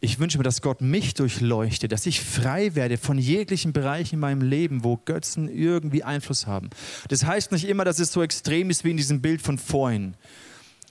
Ich 0.00 0.18
wünsche 0.18 0.36
mir, 0.36 0.44
dass 0.44 0.60
Gott 0.60 0.82
mich 0.82 1.14
durchleuchtet, 1.14 1.90
dass 1.90 2.04
ich 2.04 2.20
frei 2.20 2.74
werde 2.74 2.98
von 2.98 3.16
jeglichen 3.16 3.72
Bereichen 3.72 4.16
in 4.16 4.20
meinem 4.20 4.42
Leben, 4.42 4.84
wo 4.84 4.98
Götzen 4.98 5.48
irgendwie 5.48 6.02
Einfluss 6.02 6.46
haben. 6.46 6.68
Das 7.08 7.24
heißt 7.24 7.50
nicht 7.52 7.66
immer, 7.66 7.84
dass 7.84 7.98
es 7.98 8.12
so 8.12 8.22
extrem 8.22 8.68
ist 8.68 8.84
wie 8.84 8.90
in 8.90 8.98
diesem 8.98 9.22
Bild 9.22 9.40
von 9.40 9.56
vorhin, 9.56 10.14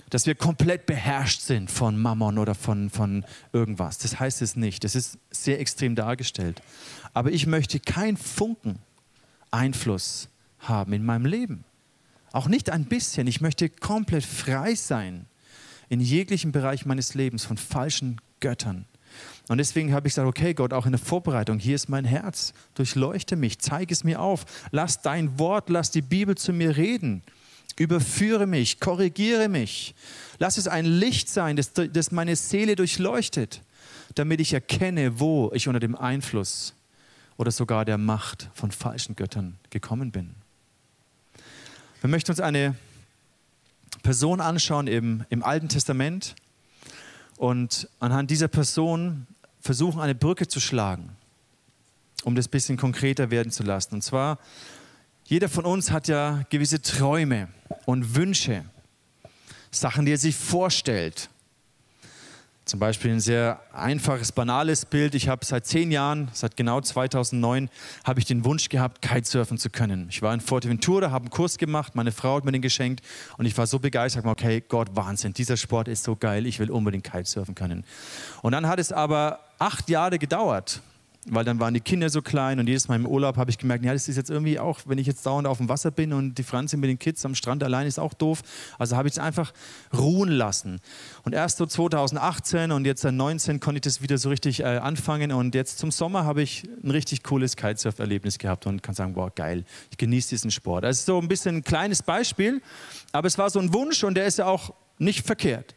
dass 0.09 0.25
wir 0.25 0.35
komplett 0.35 0.85
beherrscht 0.85 1.41
sind 1.41 1.71
von 1.71 1.97
Mammon 1.97 2.37
oder 2.37 2.55
von, 2.55 2.89
von 2.89 3.25
irgendwas. 3.53 3.97
Das 3.97 4.19
heißt 4.19 4.41
es 4.41 4.55
nicht. 4.55 4.83
Das 4.83 4.95
ist 4.95 5.17
sehr 5.31 5.59
extrem 5.59 5.95
dargestellt. 5.95 6.61
Aber 7.13 7.31
ich 7.31 7.47
möchte 7.47 7.79
keinen 7.79 8.17
Funken 8.17 8.79
Einfluss 9.51 10.29
haben 10.59 10.93
in 10.93 11.05
meinem 11.05 11.25
Leben. 11.25 11.63
Auch 12.31 12.47
nicht 12.47 12.69
ein 12.69 12.85
bisschen. 12.85 13.27
Ich 13.27 13.41
möchte 13.41 13.69
komplett 13.69 14.25
frei 14.25 14.75
sein 14.75 15.25
in 15.87 16.01
jeglichem 16.01 16.51
Bereich 16.51 16.85
meines 16.85 17.13
Lebens 17.13 17.45
von 17.45 17.57
falschen 17.57 18.19
Göttern. 18.39 18.85
Und 19.47 19.59
deswegen 19.59 19.93
habe 19.93 20.07
ich 20.07 20.13
gesagt, 20.13 20.27
okay 20.27 20.53
Gott, 20.53 20.73
auch 20.73 20.85
in 20.85 20.91
der 20.91 20.99
Vorbereitung, 20.99 21.59
hier 21.59 21.75
ist 21.75 21.87
mein 21.87 22.03
Herz, 22.05 22.53
durchleuchte 22.73 23.35
mich, 23.35 23.59
zeige 23.59 23.93
es 23.93 24.03
mir 24.03 24.19
auf, 24.19 24.45
lass 24.71 25.01
dein 25.01 25.37
Wort, 25.39 25.69
lass 25.69 25.91
die 25.91 26.01
Bibel 26.01 26.35
zu 26.35 26.51
mir 26.51 26.75
reden, 26.75 27.21
überführe 27.77 28.47
mich, 28.47 28.79
korrigiere 28.79 29.49
mich, 29.49 29.95
lass 30.39 30.57
es 30.57 30.67
ein 30.67 30.85
Licht 30.85 31.29
sein, 31.29 31.55
das, 31.55 31.73
das 31.73 32.11
meine 32.11 32.35
Seele 32.35 32.75
durchleuchtet, 32.75 33.61
damit 34.15 34.39
ich 34.39 34.53
erkenne, 34.53 35.19
wo 35.19 35.51
ich 35.53 35.67
unter 35.67 35.79
dem 35.79 35.95
Einfluss 35.95 36.73
oder 37.37 37.51
sogar 37.51 37.83
der 37.83 37.97
Macht 37.97 38.49
von 38.53 38.71
falschen 38.71 39.15
Göttern 39.15 39.57
gekommen 39.69 40.11
bin. 40.11 40.35
Wir 42.01 42.09
möchten 42.09 42.31
uns 42.31 42.39
eine 42.39 42.75
Person 44.03 44.39
anschauen 44.39 44.87
im, 44.87 45.25
im 45.29 45.43
Alten 45.43 45.67
Testament 45.67 46.35
und 47.37 47.89
anhand 47.99 48.29
dieser 48.31 48.47
Person 48.47 49.27
versuchen, 49.59 49.99
eine 49.99 50.15
Brücke 50.15 50.47
zu 50.47 50.59
schlagen, 50.59 51.09
um 52.23 52.35
das 52.35 52.47
ein 52.47 52.51
bisschen 52.51 52.77
konkreter 52.77 53.31
werden 53.31 53.51
zu 53.51 53.63
lassen. 53.63 53.95
Und 53.95 54.01
zwar, 54.03 54.39
jeder 55.27 55.49
von 55.49 55.65
uns 55.65 55.91
hat 55.91 56.07
ja 56.07 56.43
gewisse 56.49 56.81
Träume 56.81 57.47
und 57.85 58.15
Wünsche, 58.15 58.63
Sachen, 59.71 60.05
die 60.05 60.11
er 60.11 60.17
sich 60.19 60.35
vorstellt. 60.35 61.29
Zum 62.65 62.79
Beispiel 62.79 63.11
ein 63.11 63.19
sehr 63.19 63.59
einfaches, 63.73 64.31
banales 64.31 64.85
Bild. 64.85 65.13
Ich 65.13 65.27
habe 65.27 65.43
seit 65.45 65.65
zehn 65.65 65.91
Jahren, 65.91 66.29
seit 66.33 66.55
genau 66.57 66.81
2009, 66.81 67.69
habe 68.03 68.19
ich 68.19 68.25
den 68.25 68.45
Wunsch 68.45 68.69
gehabt, 68.69 69.01
Kitesurfen 69.01 69.57
zu 69.57 69.69
können. 69.69 70.07
Ich 70.09 70.21
war 70.21 70.33
in 70.33 70.41
Forteventura, 70.41 71.11
habe 71.11 71.25
einen 71.25 71.31
Kurs 71.31 71.57
gemacht, 71.57 71.95
meine 71.95 72.11
Frau 72.11 72.37
hat 72.37 72.45
mir 72.45 72.51
den 72.51 72.63
geschenkt 72.63 73.03
und 73.37 73.45
ich 73.45 73.57
war 73.57 73.67
so 73.67 73.79
begeistert, 73.79 74.25
okay, 74.25 74.63
Gott, 74.67 74.89
Wahnsinn, 74.93 75.33
dieser 75.33 75.57
Sport 75.57 75.87
ist 75.87 76.03
so 76.03 76.15
geil, 76.15 76.45
ich 76.45 76.59
will 76.59 76.71
unbedingt 76.71 77.03
Kitesurfen 77.03 77.53
können. 77.55 77.83
Und 78.41 78.51
dann 78.51 78.67
hat 78.67 78.79
es 78.79 78.91
aber 78.91 79.39
acht 79.59 79.89
Jahre 79.89 80.17
gedauert, 80.17 80.81
weil 81.27 81.43
dann 81.43 81.59
waren 81.59 81.73
die 81.73 81.79
Kinder 81.79 82.09
so 82.09 82.21
klein 82.21 82.59
und 82.59 82.67
jedes 82.67 82.87
Mal 82.87 82.95
im 82.95 83.07
Urlaub 83.07 83.37
habe 83.37 83.49
ich 83.49 83.57
gemerkt, 83.57 83.83
ja, 83.83 83.93
das 83.93 84.07
ist 84.07 84.15
jetzt 84.15 84.29
irgendwie 84.29 84.59
auch, 84.59 84.79
wenn 84.85 84.99
ich 84.99 85.07
jetzt 85.07 85.25
dauernd 85.25 85.47
auf 85.47 85.57
dem 85.57 85.69
Wasser 85.69 85.89
bin 85.89 86.13
und 86.13 86.35
die 86.35 86.43
Franzi 86.43 86.77
mit 86.77 86.89
den 86.89 86.99
Kids 86.99 87.25
am 87.25 87.33
Strand 87.33 87.63
allein 87.63 87.87
ist 87.87 87.99
auch 87.99 88.13
doof. 88.13 88.43
Also 88.77 88.95
habe 88.95 89.07
ich 89.07 89.15
es 89.15 89.19
einfach 89.19 89.51
ruhen 89.95 90.29
lassen. 90.29 90.79
Und 91.23 91.33
erst 91.33 91.57
so 91.57 91.65
2018 91.65 92.71
und 92.71 92.85
jetzt 92.85 93.01
2019 93.01 93.59
konnte 93.59 93.77
ich 93.77 93.81
das 93.81 94.01
wieder 94.01 94.17
so 94.19 94.29
richtig 94.29 94.59
äh, 94.59 94.65
anfangen 94.77 95.31
und 95.31 95.55
jetzt 95.55 95.79
zum 95.79 95.89
Sommer 95.89 96.25
habe 96.25 96.43
ich 96.43 96.63
ein 96.83 96.91
richtig 96.91 97.23
cooles 97.23 97.55
Kitesurf-Erlebnis 97.55 98.37
gehabt 98.37 98.67
und 98.67 98.83
kann 98.83 98.93
sagen, 98.93 99.15
boah, 99.15 99.31
geil, 99.33 99.65
ich 99.89 99.97
genieße 99.97 100.29
diesen 100.29 100.51
Sport. 100.51 100.85
Ist 100.85 101.05
so 101.05 101.19
ein 101.19 101.27
bisschen 101.27 101.57
ein 101.57 101.63
kleines 101.63 102.03
Beispiel, 102.03 102.61
aber 103.11 103.27
es 103.27 103.37
war 103.37 103.49
so 103.49 103.59
ein 103.59 103.73
Wunsch 103.73 104.03
und 104.03 104.15
der 104.15 104.27
ist 104.27 104.37
ja 104.37 104.45
auch 104.45 104.73
nicht 104.99 105.25
verkehrt. 105.25 105.73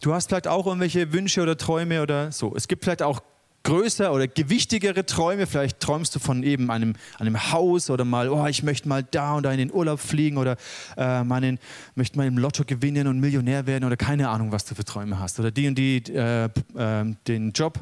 Du 0.00 0.12
hast 0.14 0.30
vielleicht 0.30 0.48
auch 0.48 0.66
irgendwelche 0.66 1.12
Wünsche 1.12 1.42
oder 1.42 1.56
Träume 1.56 2.02
oder 2.02 2.32
so. 2.32 2.56
Es 2.56 2.66
gibt 2.66 2.82
vielleicht 2.82 3.02
auch 3.02 3.22
größer 3.62 4.12
oder 4.12 4.28
gewichtigere 4.28 5.06
Träume. 5.06 5.46
Vielleicht 5.46 5.80
träumst 5.80 6.14
du 6.14 6.18
von 6.18 6.42
eben 6.42 6.70
einem, 6.70 6.94
einem 7.18 7.52
Haus 7.52 7.90
oder 7.90 8.04
mal, 8.04 8.28
oh, 8.28 8.46
ich 8.46 8.62
möchte 8.62 8.88
mal 8.88 9.02
da 9.02 9.34
und 9.34 9.44
da 9.44 9.52
in 9.52 9.58
den 9.58 9.72
Urlaub 9.72 10.00
fliegen 10.00 10.36
oder 10.36 10.56
äh, 10.96 11.24
meinen, 11.24 11.58
möchte 11.94 12.16
mal 12.16 12.26
im 12.26 12.38
Lotto 12.38 12.64
gewinnen 12.64 13.06
und 13.06 13.20
Millionär 13.20 13.66
werden 13.66 13.84
oder 13.84 13.96
keine 13.96 14.28
Ahnung, 14.28 14.52
was 14.52 14.64
du 14.64 14.74
für 14.74 14.84
Träume 14.84 15.18
hast. 15.18 15.38
Oder 15.40 15.50
die 15.50 15.68
und 15.68 15.76
die 15.76 16.02
äh, 16.12 16.44
äh, 16.44 17.14
den 17.26 17.52
Job 17.52 17.78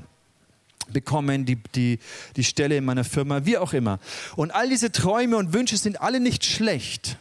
bekommen, 0.93 1.45
die, 1.45 1.57
die, 1.75 1.99
die 2.37 2.45
Stelle 2.45 2.77
in 2.77 2.85
meiner 2.85 3.05
Firma, 3.05 3.45
wie 3.47 3.59
auch 3.59 3.73
immer. 3.73 3.99
Und 4.37 4.51
all 4.51 4.69
diese 4.69 4.93
Träume 4.93 5.37
und 5.37 5.53
Wünsche 5.53 5.77
sind 5.77 6.01
alle 6.01 6.21
nicht 6.21 6.45
schlecht, 6.45 7.17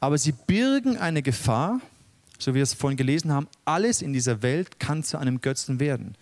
aber 0.00 0.18
sie 0.18 0.32
birgen 0.32 0.96
eine 0.96 1.22
Gefahr, 1.22 1.80
so 2.38 2.52
wie 2.52 2.56
wir 2.56 2.62
es 2.62 2.74
vorhin 2.74 2.96
gelesen 2.96 3.32
haben, 3.32 3.48
alles 3.64 4.02
in 4.02 4.12
dieser 4.12 4.42
Welt 4.42 4.78
kann 4.80 5.02
zu 5.02 5.18
einem 5.18 5.40
Götzen 5.40 5.80
werden. 5.80 6.16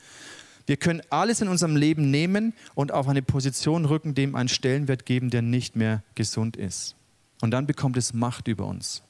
Wir 0.67 0.77
können 0.77 1.03
alles 1.11 1.41
in 1.41 1.49
unserem 1.49 1.77
Leben 1.77 2.11
nehmen 2.11 2.55
und 2.75 2.93
auf 2.93 3.09
eine 3.09 3.23
Position 3.23 3.85
rücken, 3.85 4.15
dem 4.15 4.35
einen 4.35 4.49
Stellenwert 4.49 5.05
geben, 5.05 5.31
der 5.31 5.43
nicht 5.43 5.77
mehr 5.77 6.03
gesund 6.15 6.57
ist. 6.57 6.97
Und 7.41 7.51
dann 7.51 7.67
bekommt 7.67 7.97
es 7.97 8.15
Macht 8.15 8.49
über 8.49 8.65
uns. 8.65 9.03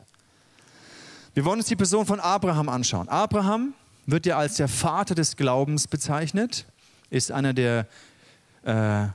Wir 1.35 1.45
wollen 1.45 1.59
uns 1.59 1.69
die 1.69 1.77
Person 1.77 2.07
von 2.07 2.21
Abraham 2.21 2.69
anschauen. 2.69 3.09
Abraham 3.09 3.75
wird 4.07 4.27
ja 4.27 4.37
als 4.37 4.57
der 4.57 4.69
Vater 4.69 5.15
des 5.15 5.37
Glaubens 5.37 5.87
bezeichnet, 5.87 6.67
ist 7.11 7.33
einer 7.33 7.53
der 7.53 7.87
äh, 8.65 9.05
äh, 9.05 9.09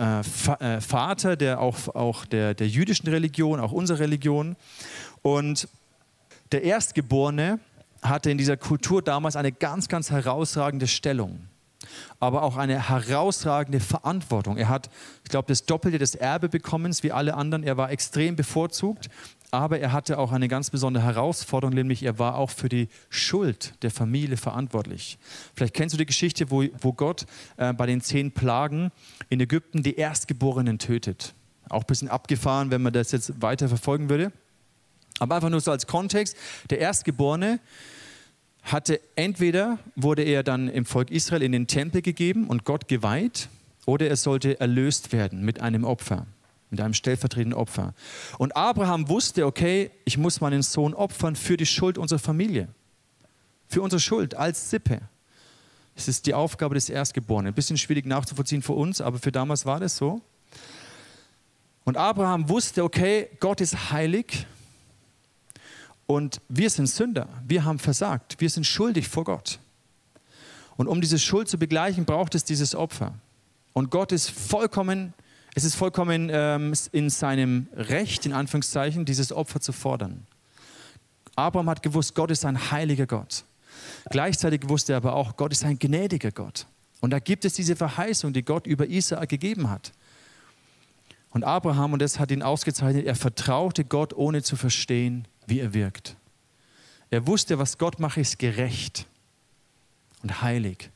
äh, 0.00 0.80
Vater 0.80 1.36
der, 1.36 1.60
auch, 1.60 1.94
auch 1.94 2.24
der, 2.26 2.54
der 2.54 2.68
jüdischen 2.68 3.08
Religion, 3.08 3.60
auch 3.60 3.72
unserer 3.72 4.00
Religion. 4.00 4.56
Und 5.22 5.68
der 6.52 6.62
Erstgeborene 6.64 7.60
hatte 8.02 8.30
in 8.30 8.38
dieser 8.38 8.56
Kultur 8.56 9.02
damals 9.02 9.36
eine 9.36 9.52
ganz, 9.52 9.88
ganz 9.88 10.10
herausragende 10.10 10.86
Stellung. 10.86 11.47
Aber 12.20 12.42
auch 12.42 12.56
eine 12.56 12.88
herausragende 12.88 13.80
Verantwortung. 13.80 14.56
Er 14.56 14.68
hat, 14.68 14.90
ich 15.24 15.30
glaube, 15.30 15.48
das 15.48 15.64
Doppelte 15.64 15.98
des 15.98 16.14
Erbe 16.14 16.48
bekommen 16.48 16.94
wie 17.02 17.12
alle 17.12 17.34
anderen. 17.34 17.62
Er 17.62 17.76
war 17.76 17.90
extrem 17.90 18.36
bevorzugt, 18.36 19.08
aber 19.50 19.78
er 19.78 19.92
hatte 19.92 20.18
auch 20.18 20.32
eine 20.32 20.48
ganz 20.48 20.70
besondere 20.70 21.04
Herausforderung, 21.04 21.74
nämlich 21.74 22.02
er 22.02 22.18
war 22.18 22.36
auch 22.36 22.50
für 22.50 22.68
die 22.68 22.88
Schuld 23.08 23.74
der 23.82 23.90
Familie 23.90 24.36
verantwortlich. 24.36 25.18
Vielleicht 25.54 25.74
kennst 25.74 25.94
du 25.94 25.98
die 25.98 26.06
Geschichte, 26.06 26.50
wo, 26.50 26.64
wo 26.80 26.92
Gott 26.92 27.26
äh, 27.56 27.72
bei 27.72 27.86
den 27.86 28.00
zehn 28.00 28.32
Plagen 28.32 28.90
in 29.28 29.40
Ägypten 29.40 29.82
die 29.82 29.96
Erstgeborenen 29.96 30.78
tötet. 30.78 31.34
Auch 31.68 31.82
ein 31.82 31.86
bisschen 31.86 32.08
abgefahren, 32.08 32.70
wenn 32.70 32.82
man 32.82 32.92
das 32.92 33.12
jetzt 33.12 33.40
weiter 33.40 33.68
verfolgen 33.68 34.08
würde. 34.08 34.32
Aber 35.18 35.34
einfach 35.34 35.50
nur 35.50 35.60
so 35.60 35.70
als 35.70 35.86
Kontext, 35.86 36.36
der 36.70 36.78
Erstgeborene 36.78 37.60
hatte 38.62 39.00
entweder 39.16 39.78
wurde 39.96 40.22
er 40.22 40.42
dann 40.42 40.68
im 40.68 40.84
Volk 40.84 41.10
Israel 41.10 41.42
in 41.42 41.52
den 41.52 41.66
Tempel 41.66 42.02
gegeben 42.02 42.46
und 42.48 42.64
Gott 42.64 42.88
geweiht, 42.88 43.48
oder 43.86 44.06
er 44.06 44.16
sollte 44.16 44.60
erlöst 44.60 45.12
werden 45.12 45.42
mit 45.44 45.60
einem 45.60 45.84
Opfer, 45.84 46.26
mit 46.68 46.80
einem 46.80 46.92
stellvertretenden 46.92 47.58
Opfer. 47.58 47.94
Und 48.36 48.54
Abraham 48.54 49.08
wusste, 49.08 49.46
okay, 49.46 49.90
ich 50.04 50.18
muss 50.18 50.42
meinen 50.42 50.60
Sohn 50.60 50.92
opfern 50.92 51.36
für 51.36 51.56
die 51.56 51.64
Schuld 51.64 51.96
unserer 51.96 52.18
Familie, 52.18 52.68
für 53.66 53.80
unsere 53.80 54.00
Schuld 54.00 54.34
als 54.34 54.68
Sippe. 54.68 55.00
Es 55.96 56.06
ist 56.06 56.26
die 56.26 56.34
Aufgabe 56.34 56.74
des 56.74 56.90
Erstgeborenen. 56.90 57.52
Ein 57.52 57.54
bisschen 57.54 57.78
schwierig 57.78 58.04
nachzuvollziehen 58.04 58.60
für 58.60 58.74
uns, 58.74 59.00
aber 59.00 59.18
für 59.18 59.32
damals 59.32 59.64
war 59.64 59.80
das 59.80 59.96
so. 59.96 60.20
Und 61.84 61.96
Abraham 61.96 62.50
wusste, 62.50 62.84
okay, 62.84 63.30
Gott 63.40 63.62
ist 63.62 63.90
heilig 63.90 64.46
und 66.10 66.40
wir 66.48 66.70
sind 66.70 66.86
Sünder, 66.86 67.28
wir 67.46 67.66
haben 67.66 67.78
versagt, 67.78 68.40
wir 68.40 68.48
sind 68.48 68.64
schuldig 68.64 69.08
vor 69.08 69.24
Gott. 69.24 69.58
Und 70.78 70.88
um 70.88 71.02
diese 71.02 71.18
Schuld 71.18 71.50
zu 71.50 71.58
begleichen, 71.58 72.06
braucht 72.06 72.34
es 72.34 72.44
dieses 72.44 72.74
Opfer. 72.74 73.12
Und 73.74 73.90
Gott 73.90 74.10
ist 74.12 74.30
vollkommen, 74.30 75.12
es 75.54 75.64
ist 75.64 75.74
vollkommen 75.74 76.30
ähm, 76.32 76.72
in 76.92 77.10
seinem 77.10 77.66
Recht, 77.74 78.24
in 78.24 78.32
Anführungszeichen, 78.32 79.04
dieses 79.04 79.32
Opfer 79.32 79.60
zu 79.60 79.72
fordern. 79.72 80.26
Abraham 81.36 81.68
hat 81.68 81.82
gewusst, 81.82 82.14
Gott 82.14 82.30
ist 82.30 82.46
ein 82.46 82.70
heiliger 82.70 83.06
Gott. 83.06 83.44
Gleichzeitig 84.08 84.66
wusste 84.66 84.94
er 84.94 84.96
aber 84.96 85.12
auch, 85.12 85.36
Gott 85.36 85.52
ist 85.52 85.62
ein 85.62 85.78
gnädiger 85.78 86.32
Gott. 86.32 86.66
Und 87.00 87.10
da 87.10 87.18
gibt 87.18 87.44
es 87.44 87.52
diese 87.52 87.76
Verheißung, 87.76 88.32
die 88.32 88.42
Gott 88.42 88.66
über 88.66 88.86
Isaak 88.86 89.28
gegeben 89.28 89.68
hat. 89.68 89.92
Und 91.30 91.44
Abraham, 91.44 91.92
und 91.92 92.00
das 92.00 92.18
hat 92.18 92.30
ihn 92.30 92.42
ausgezeichnet, 92.42 93.04
er 93.04 93.14
vertraute 93.14 93.84
Gott, 93.84 94.14
ohne 94.14 94.42
zu 94.42 94.56
verstehen, 94.56 95.28
wie 95.48 95.60
er 95.60 95.74
wirkt. 95.74 96.16
Er 97.10 97.26
wusste, 97.26 97.58
was 97.58 97.78
Gott 97.78 98.00
macht, 98.00 98.18
ist 98.18 98.38
gerecht 98.38 99.06
und 100.22 100.42
heilig. 100.42 100.90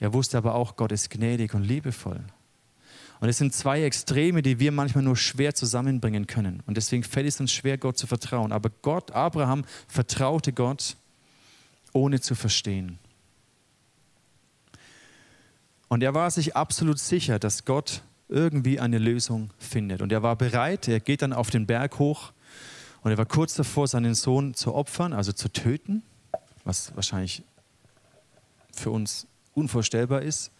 Er 0.00 0.12
wusste 0.12 0.36
aber 0.38 0.54
auch, 0.54 0.76
Gott 0.76 0.92
ist 0.92 1.10
gnädig 1.10 1.54
und 1.54 1.62
liebevoll. 1.62 2.20
Und 3.20 3.28
es 3.28 3.38
sind 3.38 3.54
zwei 3.54 3.84
Extreme, 3.84 4.42
die 4.42 4.58
wir 4.58 4.72
manchmal 4.72 5.04
nur 5.04 5.16
schwer 5.16 5.54
zusammenbringen 5.54 6.26
können. 6.26 6.62
Und 6.66 6.76
deswegen 6.76 7.04
fällt 7.04 7.28
es 7.28 7.40
uns 7.40 7.52
schwer, 7.52 7.78
Gott 7.78 7.96
zu 7.96 8.06
vertrauen. 8.06 8.52
Aber 8.52 8.70
Gott, 8.82 9.12
Abraham, 9.12 9.64
vertraute 9.86 10.52
Gott, 10.52 10.96
ohne 11.92 12.20
zu 12.20 12.34
verstehen. 12.34 12.98
Und 15.88 16.02
er 16.02 16.12
war 16.12 16.30
sich 16.30 16.56
absolut 16.56 16.98
sicher, 16.98 17.38
dass 17.38 17.64
Gott 17.64 18.02
irgendwie 18.28 18.80
eine 18.80 18.98
Lösung 18.98 19.50
findet. 19.58 20.02
Und 20.02 20.10
er 20.10 20.22
war 20.22 20.34
bereit, 20.34 20.88
er 20.88 20.98
geht 20.98 21.22
dann 21.22 21.32
auf 21.32 21.50
den 21.50 21.66
Berg 21.66 21.98
hoch 21.98 22.32
und 23.04 23.10
er 23.10 23.18
war 23.18 23.26
kurz 23.26 23.54
davor, 23.54 23.86
seinen 23.86 24.14
Sohn 24.14 24.54
zu 24.54 24.74
opfern, 24.74 25.12
also 25.12 25.30
zu 25.30 25.52
töten, 25.52 26.02
was 26.64 26.96
wahrscheinlich 26.96 27.42
für 28.72 28.90
uns 28.90 29.26
unvorstellbar 29.52 30.22
ist. 30.22 30.50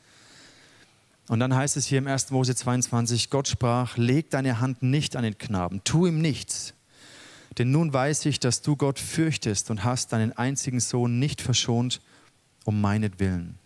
Und 1.29 1.41
dann 1.41 1.55
heißt 1.55 1.79
es 1.79 1.87
hier 1.87 1.99
im 1.99 2.07
1. 2.07 2.31
Mose 2.31 2.55
22, 2.55 3.31
Gott 3.31 3.49
sprach, 3.49 3.97
leg 3.97 4.29
deine 4.29 4.61
Hand 4.61 4.83
nicht 4.83 5.17
an 5.17 5.25
den 5.25 5.39
Knaben, 5.39 5.83
tu 5.85 6.07
ihm 6.07 6.21
nichts. 6.21 6.75
Denn 7.57 7.71
nun 7.71 7.95
weiß 7.95 8.27
ich, 8.27 8.41
dass 8.41 8.61
du 8.61 8.77
Gott 8.77 8.99
fürchtest 8.99 9.71
und 9.71 9.83
hast 9.83 10.13
deinen 10.13 10.33
einzigen 10.33 10.81
Sohn 10.81 11.19
nicht 11.19 11.41
verschont 11.41 12.03
um 12.65 12.79
meinetwillen. 12.81 13.59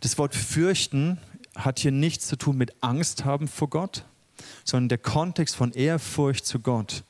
Das 0.00 0.18
Wort 0.18 0.34
fürchten 0.34 1.18
hat 1.54 1.78
hier 1.78 1.92
nichts 1.92 2.26
zu 2.26 2.34
tun 2.34 2.56
mit 2.58 2.74
Angst 2.80 3.24
haben 3.24 3.46
vor 3.46 3.68
Gott, 3.70 4.04
sondern 4.64 4.88
der 4.88 4.98
Kontext 4.98 5.56
von 5.56 5.72
Ehrfurcht 5.72 6.46
zu 6.46 6.60
Gott 6.60 7.04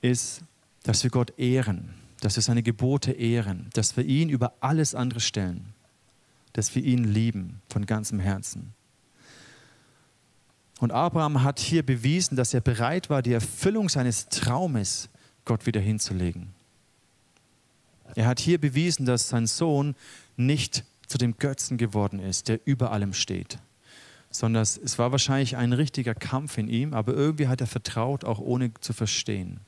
ist, 0.00 0.42
dass 0.82 1.02
wir 1.02 1.10
Gott 1.10 1.38
ehren, 1.38 1.94
dass 2.20 2.36
wir 2.36 2.42
seine 2.42 2.62
Gebote 2.62 3.12
ehren, 3.12 3.70
dass 3.74 3.96
wir 3.96 4.04
ihn 4.04 4.28
über 4.28 4.54
alles 4.60 4.94
andere 4.94 5.20
stellen, 5.20 5.74
dass 6.52 6.74
wir 6.74 6.82
ihn 6.82 7.04
lieben 7.04 7.60
von 7.68 7.86
ganzem 7.86 8.20
Herzen. 8.20 8.74
Und 10.80 10.92
Abraham 10.92 11.42
hat 11.42 11.58
hier 11.58 11.84
bewiesen, 11.84 12.36
dass 12.36 12.54
er 12.54 12.60
bereit 12.60 13.10
war, 13.10 13.22
die 13.22 13.32
Erfüllung 13.32 13.88
seines 13.88 14.28
Traumes 14.28 15.08
Gott 15.44 15.66
wieder 15.66 15.80
hinzulegen. 15.80 16.54
Er 18.14 18.26
hat 18.26 18.40
hier 18.40 18.58
bewiesen, 18.58 19.04
dass 19.04 19.28
sein 19.28 19.46
Sohn 19.46 19.94
nicht 20.36 20.84
zu 21.06 21.18
dem 21.18 21.36
Götzen 21.38 21.78
geworden 21.78 22.20
ist, 22.20 22.48
der 22.48 22.60
über 22.64 22.92
allem 22.92 23.12
steht, 23.12 23.58
sondern 24.30 24.62
es 24.62 24.98
war 24.98 25.12
wahrscheinlich 25.12 25.56
ein 25.56 25.72
richtiger 25.72 26.14
Kampf 26.14 26.58
in 26.58 26.68
ihm, 26.68 26.94
aber 26.94 27.14
irgendwie 27.14 27.48
hat 27.48 27.60
er 27.60 27.66
vertraut, 27.66 28.24
auch 28.24 28.38
ohne 28.38 28.72
zu 28.80 28.92
verstehen. 28.92 29.60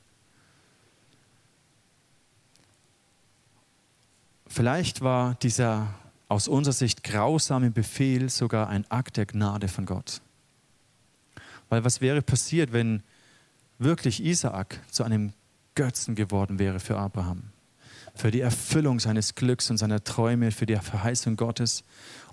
Vielleicht 4.47 5.01
war 5.01 5.35
dieser 5.35 5.93
aus 6.27 6.47
unserer 6.47 6.73
Sicht 6.73 7.03
grausame 7.03 7.71
Befehl 7.71 8.29
sogar 8.29 8.69
ein 8.69 8.89
Akt 8.89 9.17
der 9.17 9.25
Gnade 9.25 9.67
von 9.67 9.85
Gott. 9.85 10.21
Weil 11.69 11.83
was 11.83 12.01
wäre 12.01 12.21
passiert, 12.21 12.73
wenn 12.73 13.03
wirklich 13.79 14.23
Isaak 14.23 14.79
zu 14.91 15.03
einem 15.03 15.33
Götzen 15.75 16.15
geworden 16.15 16.59
wäre 16.59 16.79
für 16.79 16.97
Abraham? 16.97 17.43
Für 18.13 18.31
die 18.31 18.41
Erfüllung 18.41 18.99
seines 18.99 19.35
Glücks 19.35 19.69
und 19.69 19.77
seiner 19.77 20.03
Träume, 20.03 20.51
für 20.51 20.65
die 20.65 20.75
Verheißung 20.75 21.35
Gottes 21.37 21.83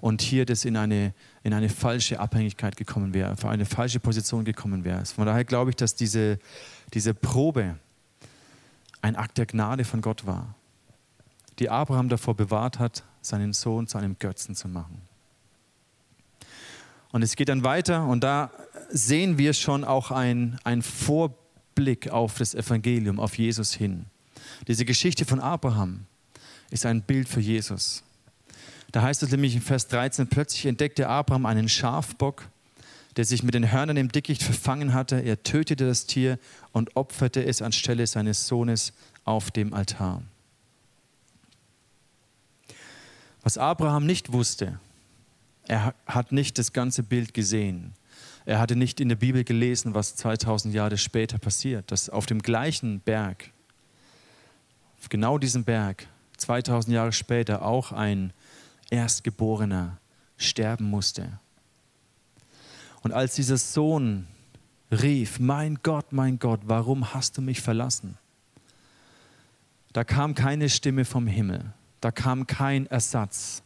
und 0.00 0.22
hier 0.22 0.44
das 0.44 0.64
in 0.64 0.76
eine, 0.76 1.14
in 1.42 1.52
eine 1.52 1.68
falsche 1.68 2.20
Abhängigkeit 2.20 2.76
gekommen 2.76 3.14
wäre, 3.14 3.36
für 3.36 3.48
eine 3.48 3.64
falsche 3.64 4.00
Position 4.00 4.44
gekommen 4.44 4.84
wäre. 4.84 5.04
Von 5.06 5.26
daher 5.26 5.44
glaube 5.44 5.70
ich, 5.70 5.76
dass 5.76 5.94
diese, 5.94 6.38
diese 6.94 7.14
Probe 7.14 7.76
ein 9.00 9.16
Akt 9.16 9.38
der 9.38 9.46
Gnade 9.46 9.84
von 9.84 10.00
Gott 10.00 10.26
war, 10.26 10.54
die 11.58 11.70
Abraham 11.70 12.08
davor 12.08 12.34
bewahrt 12.34 12.78
hat, 12.78 13.04
seinen 13.20 13.52
Sohn 13.52 13.86
zu 13.86 13.98
einem 13.98 14.18
Götzen 14.18 14.54
zu 14.54 14.68
machen. 14.68 15.02
Und 17.10 17.22
es 17.22 17.36
geht 17.36 17.48
dann 17.48 17.64
weiter 17.64 18.06
und 18.06 18.22
da 18.22 18.50
sehen 18.90 19.38
wir 19.38 19.54
schon 19.54 19.84
auch 19.84 20.10
einen 20.10 20.82
Vorblick 20.82 22.10
auf 22.10 22.36
das 22.38 22.54
Evangelium, 22.54 23.18
auf 23.18 23.38
Jesus 23.38 23.72
hin. 23.72 24.06
Diese 24.66 24.84
Geschichte 24.84 25.24
von 25.24 25.40
Abraham 25.40 26.06
ist 26.70 26.86
ein 26.86 27.02
Bild 27.02 27.28
für 27.28 27.40
Jesus. 27.40 28.02
Da 28.92 29.02
heißt 29.02 29.22
es 29.22 29.30
nämlich 29.30 29.54
in 29.54 29.60
Vers 29.60 29.88
13, 29.88 30.28
plötzlich 30.28 30.66
entdeckte 30.66 31.08
Abraham 31.08 31.46
einen 31.46 31.68
Schafbock, 31.68 32.48
der 33.16 33.24
sich 33.24 33.42
mit 33.42 33.54
den 33.54 33.70
Hörnern 33.70 33.96
im 33.96 34.10
Dickicht 34.10 34.42
verfangen 34.42 34.94
hatte. 34.94 35.16
Er 35.16 35.42
tötete 35.42 35.86
das 35.86 36.06
Tier 36.06 36.38
und 36.72 36.96
opferte 36.96 37.44
es 37.44 37.62
anstelle 37.62 38.06
seines 38.06 38.46
Sohnes 38.46 38.92
auf 39.24 39.50
dem 39.50 39.74
Altar. 39.74 40.22
Was 43.42 43.58
Abraham 43.58 44.06
nicht 44.06 44.32
wusste, 44.32 44.78
er 45.66 45.94
hat 46.06 46.32
nicht 46.32 46.58
das 46.58 46.72
ganze 46.72 47.02
Bild 47.02 47.34
gesehen. 47.34 47.92
Er 48.46 48.58
hatte 48.58 48.76
nicht 48.76 49.00
in 49.00 49.10
der 49.10 49.16
Bibel 49.16 49.44
gelesen, 49.44 49.94
was 49.94 50.16
2000 50.16 50.74
Jahre 50.74 50.96
später 50.96 51.38
passiert, 51.38 51.90
dass 51.90 52.08
auf 52.08 52.24
dem 52.24 52.40
gleichen 52.40 53.00
Berg 53.00 53.50
genau 55.08 55.38
diesem 55.38 55.64
Berg 55.64 56.06
2000 56.38 56.94
Jahre 56.94 57.12
später 57.12 57.62
auch 57.62 57.92
ein 57.92 58.32
Erstgeborener 58.90 59.98
sterben 60.36 60.84
musste. 60.84 61.38
Und 63.02 63.12
als 63.12 63.34
dieser 63.34 63.58
Sohn 63.58 64.26
rief, 64.90 65.38
mein 65.38 65.78
Gott, 65.82 66.12
mein 66.12 66.38
Gott, 66.38 66.60
warum 66.64 67.12
hast 67.14 67.36
du 67.36 67.42
mich 67.42 67.60
verlassen? 67.60 68.16
Da 69.92 70.04
kam 70.04 70.34
keine 70.34 70.68
Stimme 70.68 71.04
vom 71.04 71.26
Himmel, 71.26 71.72
da 72.00 72.10
kam 72.10 72.46
kein 72.46 72.86
Ersatz, 72.86 73.62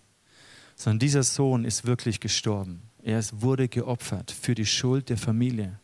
sondern 0.77 1.01
dieser 1.01 1.23
Sohn 1.23 1.65
ist 1.65 1.87
wirklich 1.87 2.21
gestorben. 2.21 2.83
Er 3.03 3.23
wurde 3.33 3.69
geopfert 3.69 4.31
für 4.31 4.55
die 4.55 4.67
Schuld 4.67 5.09
der 5.09 5.19
Familie, 5.19 5.79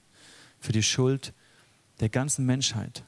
für 0.61 0.73
die 0.73 0.83
Schuld 0.83 1.33
der 2.01 2.09
ganzen 2.09 2.47
Menschheit. 2.47 3.03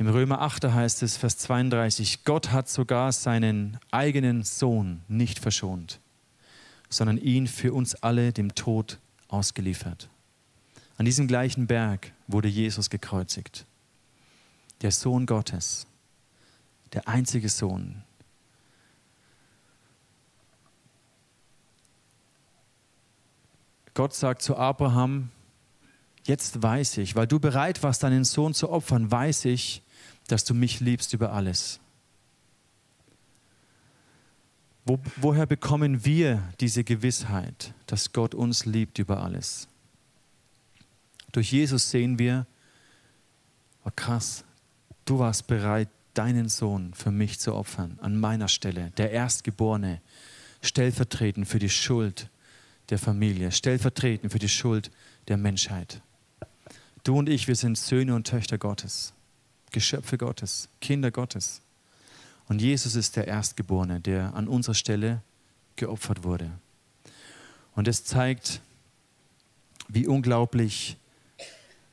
Im 0.00 0.08
Römer 0.08 0.40
8 0.40 0.64
heißt 0.64 1.02
es, 1.02 1.18
Vers 1.18 1.36
32, 1.36 2.24
Gott 2.24 2.52
hat 2.52 2.70
sogar 2.70 3.12
seinen 3.12 3.78
eigenen 3.90 4.44
Sohn 4.44 5.02
nicht 5.08 5.38
verschont, 5.38 6.00
sondern 6.88 7.18
ihn 7.18 7.46
für 7.46 7.74
uns 7.74 7.96
alle 7.96 8.32
dem 8.32 8.54
Tod 8.54 8.98
ausgeliefert. 9.28 10.08
An 10.96 11.04
diesem 11.04 11.28
gleichen 11.28 11.66
Berg 11.66 12.12
wurde 12.28 12.48
Jesus 12.48 12.88
gekreuzigt. 12.88 13.66
Der 14.80 14.90
Sohn 14.90 15.26
Gottes, 15.26 15.86
der 16.94 17.06
einzige 17.06 17.50
Sohn. 17.50 18.02
Gott 23.92 24.14
sagt 24.14 24.40
zu 24.40 24.56
Abraham, 24.56 25.28
jetzt 26.24 26.62
weiß 26.62 26.96
ich, 26.96 27.16
weil 27.16 27.26
du 27.26 27.38
bereit 27.38 27.82
warst, 27.82 28.02
deinen 28.02 28.24
Sohn 28.24 28.54
zu 28.54 28.70
opfern, 28.70 29.10
weiß 29.10 29.44
ich, 29.44 29.82
dass 30.32 30.44
du 30.44 30.54
mich 30.54 30.80
liebst 30.80 31.12
über 31.12 31.32
alles. 31.32 31.80
Wo, 34.84 34.98
woher 35.16 35.46
bekommen 35.46 36.04
wir 36.04 36.42
diese 36.60 36.84
Gewissheit, 36.84 37.74
dass 37.86 38.12
Gott 38.12 38.34
uns 38.34 38.64
liebt 38.64 38.98
über 38.98 39.22
alles? 39.22 39.68
Durch 41.32 41.52
Jesus 41.52 41.90
sehen 41.90 42.18
wir, 42.18 42.46
oh 43.84 43.90
krass, 43.94 44.44
du 45.04 45.18
warst 45.18 45.46
bereit, 45.46 45.88
deinen 46.14 46.48
Sohn 46.48 46.92
für 46.94 47.10
mich 47.10 47.38
zu 47.38 47.54
opfern, 47.54 47.98
an 48.00 48.18
meiner 48.18 48.48
Stelle, 48.48 48.90
der 48.96 49.12
Erstgeborene, 49.12 50.00
stellvertretend 50.60 51.46
für 51.46 51.58
die 51.58 51.70
Schuld 51.70 52.28
der 52.88 52.98
Familie, 52.98 53.52
stellvertretend 53.52 54.32
für 54.32 54.40
die 54.40 54.48
Schuld 54.48 54.90
der 55.28 55.36
Menschheit. 55.36 56.02
Du 57.04 57.16
und 57.16 57.28
ich, 57.28 57.46
wir 57.46 57.54
sind 57.54 57.78
Söhne 57.78 58.14
und 58.14 58.26
Töchter 58.26 58.58
Gottes, 58.58 59.14
Geschöpfe 59.70 60.18
Gottes, 60.18 60.68
Kinder 60.80 61.10
Gottes. 61.10 61.62
Und 62.48 62.60
Jesus 62.60 62.96
ist 62.96 63.16
der 63.16 63.28
Erstgeborene, 63.28 64.00
der 64.00 64.34
an 64.34 64.48
unserer 64.48 64.74
Stelle 64.74 65.22
geopfert 65.76 66.24
wurde. 66.24 66.50
Und 67.74 67.88
es 67.88 68.04
zeigt, 68.04 68.60
wie 69.88 70.06
unglaublich 70.06 70.96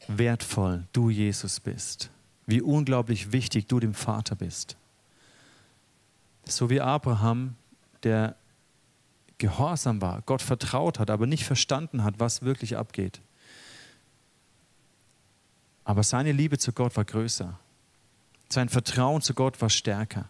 wertvoll 0.07 0.85
du 0.93 1.09
Jesus 1.09 1.59
bist, 1.59 2.09
wie 2.45 2.61
unglaublich 2.61 3.31
wichtig 3.31 3.67
du 3.67 3.79
dem 3.79 3.93
Vater 3.93 4.35
bist. 4.35 4.77
So 6.45 6.69
wie 6.69 6.81
Abraham, 6.81 7.55
der 8.03 8.35
gehorsam 9.37 10.01
war, 10.01 10.21
Gott 10.23 10.41
vertraut 10.41 10.99
hat, 10.99 11.09
aber 11.09 11.27
nicht 11.27 11.45
verstanden 11.45 12.03
hat, 12.03 12.19
was 12.19 12.41
wirklich 12.41 12.77
abgeht. 12.77 13.21
Aber 15.83 16.03
seine 16.03 16.31
Liebe 16.31 16.57
zu 16.57 16.73
Gott 16.73 16.95
war 16.97 17.05
größer. 17.05 17.59
Sein 18.49 18.69
Vertrauen 18.69 19.21
zu 19.21 19.33
Gott 19.33 19.61
war 19.61 19.69
stärker. 19.69 20.29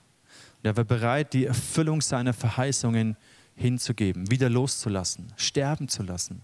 Und 0.57 0.65
er 0.65 0.77
war 0.77 0.83
bereit, 0.83 1.33
die 1.33 1.45
Erfüllung 1.45 2.01
seiner 2.01 2.33
Verheißungen 2.33 3.15
hinzugeben, 3.55 4.29
wieder 4.31 4.49
loszulassen, 4.49 5.33
sterben 5.35 5.87
zu 5.87 6.03
lassen. 6.03 6.41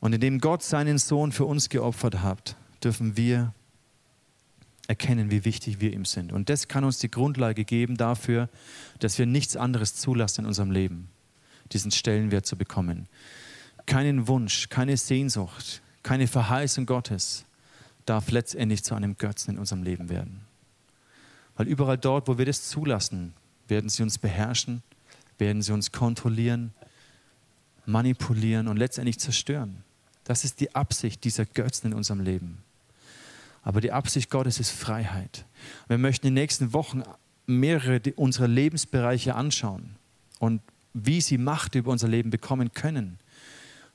Und 0.00 0.12
indem 0.14 0.40
Gott 0.40 0.62
seinen 0.62 0.98
Sohn 0.98 1.32
für 1.32 1.44
uns 1.44 1.68
geopfert 1.68 2.22
hat, 2.22 2.56
dürfen 2.82 3.16
wir 3.16 3.54
erkennen, 4.88 5.30
wie 5.30 5.44
wichtig 5.44 5.80
wir 5.80 5.92
ihm 5.92 6.04
sind. 6.04 6.32
Und 6.32 6.48
das 6.48 6.66
kann 6.68 6.84
uns 6.84 6.98
die 6.98 7.10
Grundlage 7.10 7.64
geben 7.64 7.96
dafür, 7.96 8.48
dass 8.98 9.18
wir 9.18 9.26
nichts 9.26 9.56
anderes 9.56 9.94
zulassen 9.94 10.42
in 10.42 10.46
unserem 10.46 10.70
Leben, 10.70 11.08
diesen 11.72 11.92
Stellenwert 11.92 12.46
zu 12.46 12.56
bekommen. 12.56 13.06
Keinen 13.86 14.26
Wunsch, 14.28 14.68
keine 14.68 14.96
Sehnsucht, 14.96 15.82
keine 16.02 16.26
Verheißung 16.26 16.84
Gottes 16.84 17.44
darf 18.06 18.30
letztendlich 18.30 18.84
zu 18.84 18.94
einem 18.94 19.16
Götzen 19.16 19.54
in 19.54 19.58
unserem 19.58 19.82
Leben 19.82 20.08
werden. 20.08 20.42
Weil 21.56 21.68
überall 21.68 21.98
dort, 21.98 22.28
wo 22.28 22.38
wir 22.38 22.46
das 22.46 22.68
zulassen, 22.68 23.34
werden 23.68 23.90
sie 23.90 24.02
uns 24.02 24.18
beherrschen, 24.18 24.82
werden 25.38 25.62
sie 25.62 25.72
uns 25.72 25.92
kontrollieren, 25.92 26.72
manipulieren 27.86 28.68
und 28.68 28.76
letztendlich 28.76 29.18
zerstören. 29.18 29.84
Das 30.24 30.44
ist 30.44 30.60
die 30.60 30.74
Absicht 30.74 31.24
dieser 31.24 31.44
Götzen 31.44 31.92
in 31.92 31.96
unserem 31.96 32.20
Leben. 32.20 32.58
Aber 33.62 33.80
die 33.80 33.92
Absicht 33.92 34.30
Gottes 34.30 34.60
ist 34.60 34.70
Freiheit. 34.70 35.44
Wir 35.88 35.98
möchten 35.98 36.26
in 36.26 36.34
den 36.34 36.42
nächsten 36.42 36.72
Wochen 36.72 37.02
mehrere 37.46 38.00
unserer 38.16 38.48
Lebensbereiche 38.48 39.34
anschauen 39.34 39.96
und 40.38 40.60
wie 40.94 41.20
sie 41.20 41.38
Macht 41.38 41.74
über 41.74 41.90
unser 41.90 42.08
Leben 42.08 42.30
bekommen 42.30 42.72
können. 42.72 43.18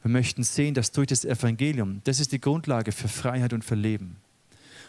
Wir 0.04 0.12
möchten 0.12 0.44
sehen, 0.44 0.74
dass 0.74 0.92
durch 0.92 1.08
das 1.08 1.26
Evangelium, 1.26 2.02
das 2.04 2.20
ist 2.20 2.32
die 2.32 2.42
Grundlage 2.42 2.92
für 2.92 3.08
Freiheit 3.08 3.54
und 3.54 3.64
für 3.64 3.76
Leben. 3.76 4.18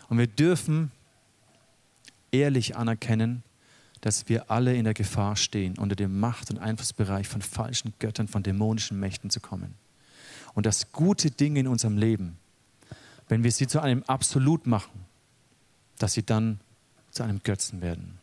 Und 0.09 0.19
wir 0.19 0.27
dürfen 0.27 0.91
ehrlich 2.31 2.77
anerkennen, 2.77 3.43
dass 4.01 4.29
wir 4.29 4.51
alle 4.51 4.77
in 4.77 4.85
der 4.85 4.95
Gefahr 4.95 5.35
stehen, 5.37 5.77
unter 5.77 5.97
dem 5.97 6.21
Macht- 6.21 6.51
und 6.51 6.59
Einflussbereich 6.59 7.27
von 7.27 7.43
falschen 7.43 7.95
Göttern, 7.99 8.29
von 8.29 8.43
dämonischen 8.43 9.01
Mächten 9.01 9.31
zu 9.31 9.41
kommen 9.41 9.75
und 10.59 10.67
dass 10.67 10.91
gute 10.91 11.31
Dinge 11.31 11.61
in 11.61 11.69
unserem 11.69 11.97
Leben, 11.97 12.37
wenn 13.29 13.45
wir 13.45 13.53
sie 13.53 13.69
zu 13.69 13.81
einem 13.81 14.03
Absolut 14.03 14.67
machen, 14.67 15.05
dass 15.99 16.15
sie 16.15 16.25
dann 16.25 16.59
zu 17.13 17.23
einem 17.23 17.45
Götzen 17.45 17.81
werden. 17.81 18.19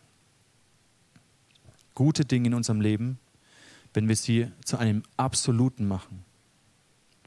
Gute 1.93 2.25
Dinge 2.25 2.47
in 2.47 2.53
unserem 2.53 2.81
Leben, 2.81 3.19
wenn 3.93 4.09
wir 4.09 4.17
sie 4.17 4.51
zu 4.65 4.75
einem 4.75 5.03
Absoluten 5.15 5.87
machen, 5.87 6.24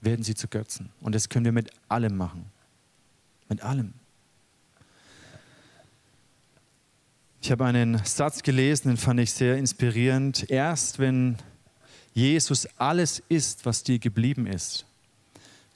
werden 0.00 0.24
sie 0.24 0.34
zu 0.34 0.48
Götzen. 0.48 0.90
Und 1.00 1.14
das 1.14 1.28
können 1.28 1.44
wir 1.44 1.52
mit 1.52 1.70
allem 1.88 2.16
machen. 2.16 2.46
Mit 3.48 3.62
allem. 3.62 3.94
Ich 7.40 7.50
habe 7.50 7.64
einen 7.64 8.04
Satz 8.04 8.42
gelesen, 8.42 8.88
den 8.88 8.96
fand 8.96 9.20
ich 9.20 9.32
sehr 9.32 9.56
inspirierend. 9.56 10.50
Erst 10.50 10.98
wenn 10.98 11.36
Jesus 12.14 12.66
alles 12.76 13.22
ist, 13.28 13.64
was 13.64 13.84
dir 13.84 13.98
geblieben 13.98 14.46
ist, 14.46 14.84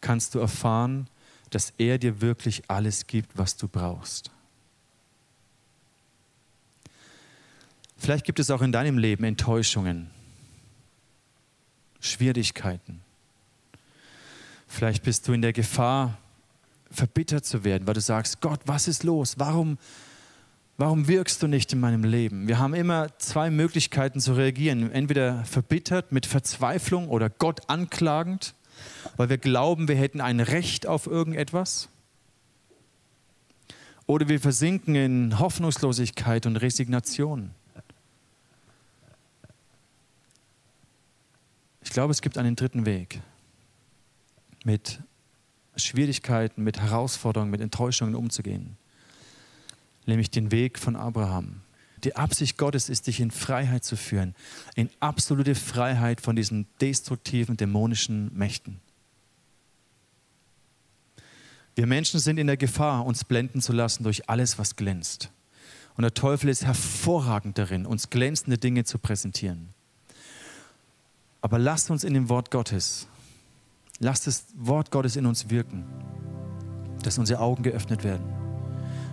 kannst 0.00 0.35
du 0.35 0.40
erfahren, 0.40 1.08
dass 1.50 1.72
er 1.78 1.98
dir 1.98 2.20
wirklich 2.20 2.62
alles 2.68 3.06
gibt, 3.06 3.38
was 3.38 3.56
du 3.56 3.68
brauchst. 3.68 4.30
Vielleicht 7.96 8.24
gibt 8.24 8.40
es 8.40 8.50
auch 8.50 8.62
in 8.62 8.72
deinem 8.72 8.98
Leben 8.98 9.22
Enttäuschungen, 9.22 10.11
Schwierigkeiten. 12.00 13.00
Vielleicht 14.72 15.02
bist 15.02 15.28
du 15.28 15.32
in 15.32 15.42
der 15.42 15.52
Gefahr, 15.52 16.18
verbittert 16.90 17.44
zu 17.44 17.64
werden, 17.64 17.87
weil 17.87 17.94
du 17.94 18.00
sagst, 18.00 18.40
Gott, 18.40 18.61
was 18.66 18.88
ist 18.88 19.02
los? 19.02 19.38
Warum, 19.38 19.78
warum 20.76 21.08
wirkst 21.08 21.42
du 21.42 21.46
nicht 21.46 21.72
in 21.72 21.80
meinem 21.80 22.04
Leben? 22.04 22.48
Wir 22.48 22.58
haben 22.58 22.74
immer 22.74 23.18
zwei 23.18 23.50
Möglichkeiten 23.50 24.20
zu 24.20 24.35
reagieren. 24.35 24.90
Entweder 24.90 25.44
verbittert 25.44 26.12
mit 26.12 26.26
Verzweiflung 26.26 27.08
oder 27.08 27.30
Gott 27.30 27.68
anklagend 27.68 28.54
weil 29.16 29.28
wir 29.28 29.38
glauben, 29.38 29.88
wir 29.88 29.96
hätten 29.96 30.20
ein 30.20 30.40
Recht 30.40 30.87
auf 30.87 31.06
irgendetwas. 31.06 31.88
Oder 34.06 34.28
wir 34.28 34.40
versinken 34.40 34.94
in 34.94 35.38
Hoffnungslosigkeit 35.38 36.46
und 36.46 36.56
Resignation. 36.56 37.50
Ich 41.82 41.90
glaube, 41.90 42.11
es 42.11 42.22
gibt 42.22 42.38
einen 42.38 42.56
dritten 42.56 42.87
Weg 42.87 43.20
mit 44.64 45.01
Schwierigkeiten, 45.77 46.62
mit 46.62 46.81
Herausforderungen, 46.81 47.51
mit 47.51 47.61
Enttäuschungen 47.61 48.14
umzugehen. 48.14 48.77
Nämlich 50.07 50.31
den 50.31 50.51
Weg 50.51 50.79
von 50.79 50.96
Abraham. 50.96 51.62
Die 52.05 52.16
Absicht 52.16 52.59
Gottes 52.59 52.88
ist, 52.88 53.07
dich 53.07 53.20
in 53.20 53.31
Freiheit 53.31 53.85
zu 53.85 53.96
führen, 53.96 54.35
in 54.75 54.90
absolute 54.98 55.55
Freiheit 55.55 56.20
von 56.20 56.35
diesen 56.35 56.66
destruktiven, 56.81 57.57
dämonischen 57.57 58.37
Mächten. 58.37 58.81
Wir 61.75 61.87
Menschen 61.87 62.20
sind 62.20 62.38
in 62.38 62.48
der 62.48 62.57
Gefahr, 62.57 63.07
uns 63.07 63.25
blenden 63.25 63.61
zu 63.62 63.72
lassen 63.72 64.03
durch 64.03 64.29
alles, 64.29 64.59
was 64.59 64.77
glänzt. 64.77 65.31
Und 65.94 66.03
der 66.03 66.14
Teufel 66.14 66.48
ist 66.51 66.64
hervorragend 66.64 67.57
darin, 67.57 67.87
uns 67.87 68.11
glänzende 68.11 68.59
Dinge 68.59 68.85
zu 68.85 68.98
präsentieren. 68.98 69.68
Aber 71.40 71.59
lasst 71.59 71.90
uns 71.90 72.05
in 72.05 72.14
dem 72.14 72.29
Wort 72.29 72.51
Gottes, 72.51 73.07
lasst 74.02 74.26
das 74.26 74.46
Wort 74.56 74.90
Gottes 74.90 75.16
in 75.16 75.24
uns 75.24 75.48
wirken, 75.48 75.84
dass 77.02 77.16
unsere 77.16 77.40
Augen 77.40 77.62
geöffnet 77.62 78.04
werden, 78.04 78.26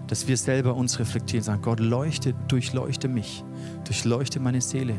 dass 0.07 0.27
wir 0.27 0.35
selber 0.35 0.75
uns 0.75 0.99
reflektieren, 0.99 1.43
sagen, 1.43 1.61
Gott, 1.61 1.79
leuchte, 1.79 2.33
durchleuchte 2.49 3.07
mich, 3.07 3.45
durchleuchte 3.85 4.41
meine 4.41 4.59
Seele. 4.59 4.95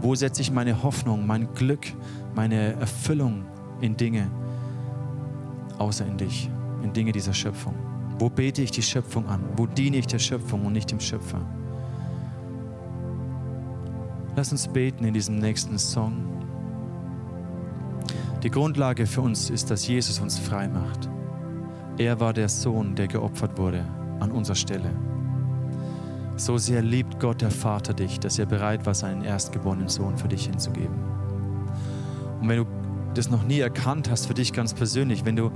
Wo 0.00 0.14
setze 0.14 0.40
ich 0.40 0.50
meine 0.50 0.82
Hoffnung, 0.82 1.26
mein 1.26 1.52
Glück, 1.54 1.86
meine 2.34 2.72
Erfüllung 2.74 3.44
in 3.80 3.96
Dinge, 3.96 4.30
außer 5.78 6.06
in 6.06 6.16
dich? 6.16 6.48
in 6.82 6.92
Dinge 6.92 7.12
dieser 7.12 7.34
Schöpfung? 7.34 7.74
Wo 8.18 8.28
bete 8.28 8.62
ich 8.62 8.70
die 8.70 8.82
Schöpfung 8.82 9.26
an? 9.26 9.44
Wo 9.56 9.66
diene 9.66 9.98
ich 9.98 10.06
der 10.06 10.18
Schöpfung 10.18 10.64
und 10.66 10.72
nicht 10.72 10.90
dem 10.90 11.00
Schöpfer? 11.00 11.40
Lass 14.36 14.52
uns 14.52 14.68
beten 14.68 15.04
in 15.04 15.14
diesem 15.14 15.38
nächsten 15.38 15.78
Song. 15.78 16.37
Die 18.42 18.50
Grundlage 18.50 19.06
für 19.06 19.20
uns 19.20 19.50
ist, 19.50 19.68
dass 19.70 19.88
Jesus 19.88 20.20
uns 20.20 20.38
frei 20.38 20.68
macht. 20.68 21.08
Er 21.98 22.20
war 22.20 22.32
der 22.32 22.48
Sohn, 22.48 22.94
der 22.94 23.08
geopfert 23.08 23.58
wurde 23.58 23.84
an 24.20 24.30
unserer 24.30 24.54
Stelle. 24.54 24.92
So 26.36 26.56
sehr 26.56 26.80
liebt 26.80 27.18
Gott 27.18 27.40
der 27.40 27.50
Vater 27.50 27.94
dich, 27.94 28.20
dass 28.20 28.38
er 28.38 28.46
bereit 28.46 28.86
war, 28.86 28.94
seinen 28.94 29.22
erstgeborenen 29.24 29.88
Sohn 29.88 30.16
für 30.16 30.28
dich 30.28 30.46
hinzugeben. 30.46 30.94
Und 32.40 32.48
wenn 32.48 32.58
du 32.58 32.66
das 33.14 33.28
noch 33.28 33.42
nie 33.42 33.58
erkannt 33.58 34.08
hast 34.08 34.26
für 34.26 34.34
dich 34.34 34.52
ganz 34.52 34.72
persönlich, 34.72 35.24
wenn 35.24 35.34
du 35.34 35.50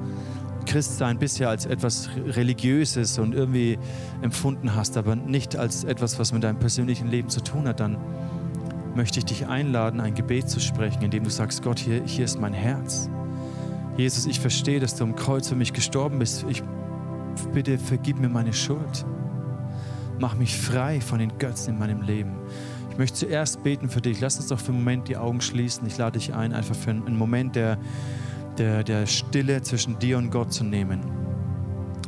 Christsein 0.66 1.18
bisher 1.18 1.50
als 1.50 1.66
etwas 1.66 2.10
Religiöses 2.16 3.20
und 3.20 3.32
irgendwie 3.32 3.78
empfunden 4.22 4.74
hast, 4.74 4.96
aber 4.96 5.14
nicht 5.14 5.54
als 5.54 5.84
etwas, 5.84 6.18
was 6.18 6.32
mit 6.32 6.42
deinem 6.42 6.58
persönlichen 6.58 7.06
Leben 7.06 7.28
zu 7.28 7.42
tun 7.42 7.68
hat, 7.68 7.78
dann 7.78 7.96
möchte 8.94 9.18
ich 9.18 9.24
dich 9.24 9.46
einladen, 9.46 10.00
ein 10.00 10.14
Gebet 10.14 10.48
zu 10.48 10.60
sprechen, 10.60 11.02
indem 11.02 11.24
du 11.24 11.30
sagst, 11.30 11.62
Gott, 11.62 11.78
hier, 11.78 12.02
hier 12.04 12.24
ist 12.24 12.40
mein 12.40 12.52
Herz. 12.52 13.08
Jesus, 13.96 14.26
ich 14.26 14.40
verstehe, 14.40 14.80
dass 14.80 14.94
du 14.94 15.04
am 15.04 15.16
Kreuz 15.16 15.48
für 15.48 15.54
mich 15.54 15.72
gestorben 15.72 16.18
bist. 16.18 16.44
Ich 16.48 16.62
bitte 17.52 17.78
vergib 17.78 18.18
mir 18.18 18.28
meine 18.28 18.52
Schuld. 18.52 19.04
Mach 20.18 20.34
mich 20.34 20.56
frei 20.56 21.00
von 21.00 21.18
den 21.18 21.36
Götzen 21.38 21.74
in 21.74 21.78
meinem 21.78 22.02
Leben. 22.02 22.32
Ich 22.90 22.98
möchte 22.98 23.18
zuerst 23.18 23.62
beten 23.62 23.88
für 23.88 24.00
dich. 24.00 24.20
Lass 24.20 24.36
uns 24.36 24.48
doch 24.48 24.58
für 24.58 24.68
einen 24.68 24.78
Moment 24.78 25.08
die 25.08 25.16
Augen 25.16 25.40
schließen. 25.40 25.86
Ich 25.86 25.96
lade 25.98 26.18
dich 26.18 26.34
ein, 26.34 26.52
einfach 26.52 26.76
für 26.76 26.90
einen 26.90 27.16
Moment 27.16 27.56
der, 27.56 27.78
der, 28.58 28.84
der 28.84 29.06
Stille 29.06 29.62
zwischen 29.62 29.98
dir 29.98 30.18
und 30.18 30.30
Gott 30.30 30.52
zu 30.52 30.64
nehmen. 30.64 31.00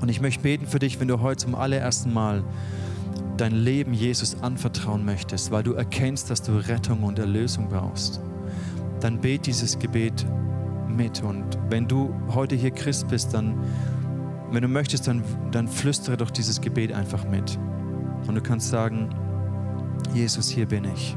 Und 0.01 0.11
ich 0.11 0.21
möchte 0.21 0.43
beten 0.43 0.67
für 0.67 0.79
dich, 0.79 1.01
wenn 1.01 1.09
du 1.09 1.21
heute 1.21 1.45
zum 1.45 1.55
allerersten 1.55 2.13
Mal 2.13 2.45
dein 3.37 3.53
Leben 3.53 3.93
Jesus 3.93 4.43
anvertrauen 4.43 5.05
möchtest, 5.05 5.51
weil 5.51 5.63
du 5.63 5.73
erkennst, 5.73 6.31
dass 6.31 6.43
du 6.43 6.53
Rettung 6.53 7.03
und 7.03 7.19
Erlösung 7.19 7.69
brauchst. 7.69 8.21
Dann 9.01 9.21
bet 9.21 9.47
dieses 9.47 9.79
Gebet 9.79 10.27
mit. 10.89 11.23
Und 11.23 11.59
wenn 11.69 11.89
du 11.89 12.15
heute 12.33 12.55
hier 12.55 12.71
Christ 12.71 13.09
bist, 13.09 13.35
dann, 13.35 13.59
wenn 14.51 14.63
du 14.63 14.69
möchtest, 14.69 15.09
dann, 15.09 15.23
dann 15.51 15.69
flüstere 15.69 16.17
doch 16.17 16.31
dieses 16.31 16.61
Gebet 16.61 16.93
einfach 16.93 17.29
mit. 17.29 17.59
Und 18.27 18.35
du 18.35 18.41
kannst 18.41 18.69
sagen, 18.71 19.11
Jesus, 20.15 20.49
hier 20.49 20.67
bin 20.67 20.85
ich. 20.85 21.17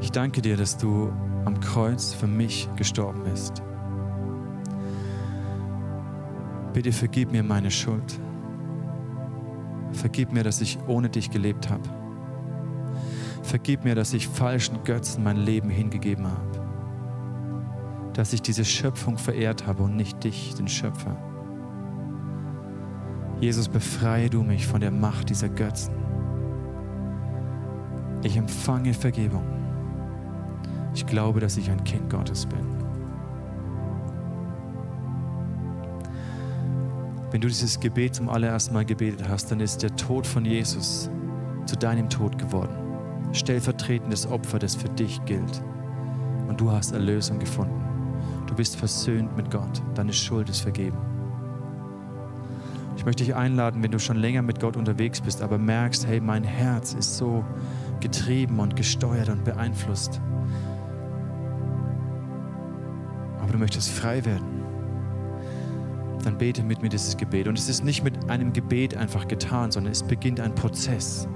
Ich 0.00 0.10
danke 0.10 0.40
dir, 0.42 0.56
dass 0.56 0.76
du 0.76 1.12
am 1.44 1.60
Kreuz 1.60 2.12
für 2.12 2.26
mich 2.26 2.68
gestorben 2.76 3.22
bist. 3.24 3.62
Bitte 6.72 6.92
vergib 6.92 7.32
mir 7.32 7.42
meine 7.42 7.70
Schuld. 7.70 8.20
Vergib 9.96 10.32
mir, 10.32 10.44
dass 10.44 10.60
ich 10.60 10.78
ohne 10.86 11.08
dich 11.08 11.30
gelebt 11.30 11.70
habe. 11.70 11.82
Vergib 13.42 13.84
mir, 13.84 13.94
dass 13.94 14.12
ich 14.12 14.28
falschen 14.28 14.84
Götzen 14.84 15.24
mein 15.24 15.38
Leben 15.38 15.70
hingegeben 15.70 16.26
habe. 16.26 18.10
Dass 18.12 18.32
ich 18.32 18.42
diese 18.42 18.64
Schöpfung 18.64 19.18
verehrt 19.18 19.66
habe 19.66 19.82
und 19.82 19.96
nicht 19.96 20.22
dich, 20.22 20.54
den 20.54 20.68
Schöpfer. 20.68 21.16
Jesus, 23.40 23.68
befreie 23.68 24.30
du 24.30 24.42
mich 24.42 24.66
von 24.66 24.80
der 24.80 24.90
Macht 24.90 25.30
dieser 25.30 25.48
Götzen. 25.48 25.94
Ich 28.22 28.36
empfange 28.36 28.92
Vergebung. 28.92 29.44
Ich 30.94 31.06
glaube, 31.06 31.40
dass 31.40 31.56
ich 31.56 31.70
ein 31.70 31.84
Kind 31.84 32.10
Gottes 32.10 32.46
bin. 32.46 32.85
Wenn 37.36 37.42
du 37.42 37.48
dieses 37.48 37.78
Gebet 37.78 38.14
zum 38.14 38.30
allerersten 38.30 38.72
Mal 38.72 38.86
gebetet 38.86 39.28
hast, 39.28 39.50
dann 39.50 39.60
ist 39.60 39.82
der 39.82 39.94
Tod 39.94 40.26
von 40.26 40.46
Jesus 40.46 41.10
zu 41.66 41.76
deinem 41.76 42.08
Tod 42.08 42.38
geworden. 42.38 42.74
Stellvertretendes 43.32 44.26
Opfer, 44.26 44.58
das 44.58 44.74
für 44.74 44.88
dich 44.88 45.22
gilt. 45.26 45.62
Und 46.48 46.58
du 46.58 46.70
hast 46.70 46.92
Erlösung 46.92 47.38
gefunden. 47.38 47.84
Du 48.46 48.54
bist 48.54 48.76
versöhnt 48.76 49.36
mit 49.36 49.50
Gott. 49.50 49.82
Deine 49.94 50.14
Schuld 50.14 50.48
ist 50.48 50.60
vergeben. 50.60 50.96
Ich 52.96 53.04
möchte 53.04 53.22
dich 53.22 53.34
einladen, 53.34 53.82
wenn 53.82 53.92
du 53.92 53.98
schon 53.98 54.16
länger 54.16 54.40
mit 54.40 54.58
Gott 54.58 54.74
unterwegs 54.74 55.20
bist, 55.20 55.42
aber 55.42 55.58
merkst, 55.58 56.06
hey, 56.06 56.22
mein 56.22 56.42
Herz 56.42 56.94
ist 56.94 57.18
so 57.18 57.44
getrieben 58.00 58.60
und 58.60 58.76
gesteuert 58.76 59.28
und 59.28 59.44
beeinflusst. 59.44 60.22
Aber 63.42 63.52
du 63.52 63.58
möchtest 63.58 63.90
frei 63.90 64.24
werden. 64.24 64.55
Dann 66.26 66.36
bete 66.36 66.62
mit 66.62 66.82
mir 66.82 66.88
dieses 66.88 67.16
Gebet. 67.16 67.48
Und 67.48 67.58
es 67.58 67.68
ist 67.68 67.84
nicht 67.84 68.04
mit 68.04 68.28
einem 68.28 68.52
Gebet 68.52 68.96
einfach 68.96 69.28
getan, 69.28 69.70
sondern 69.70 69.92
es 69.92 70.02
beginnt 70.02 70.40
ein 70.40 70.54
Prozess, 70.54 71.26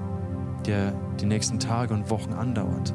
der 0.65 0.93
die 1.19 1.25
nächsten 1.25 1.59
Tage 1.59 1.93
und 1.93 2.09
Wochen 2.09 2.33
andauert. 2.33 2.93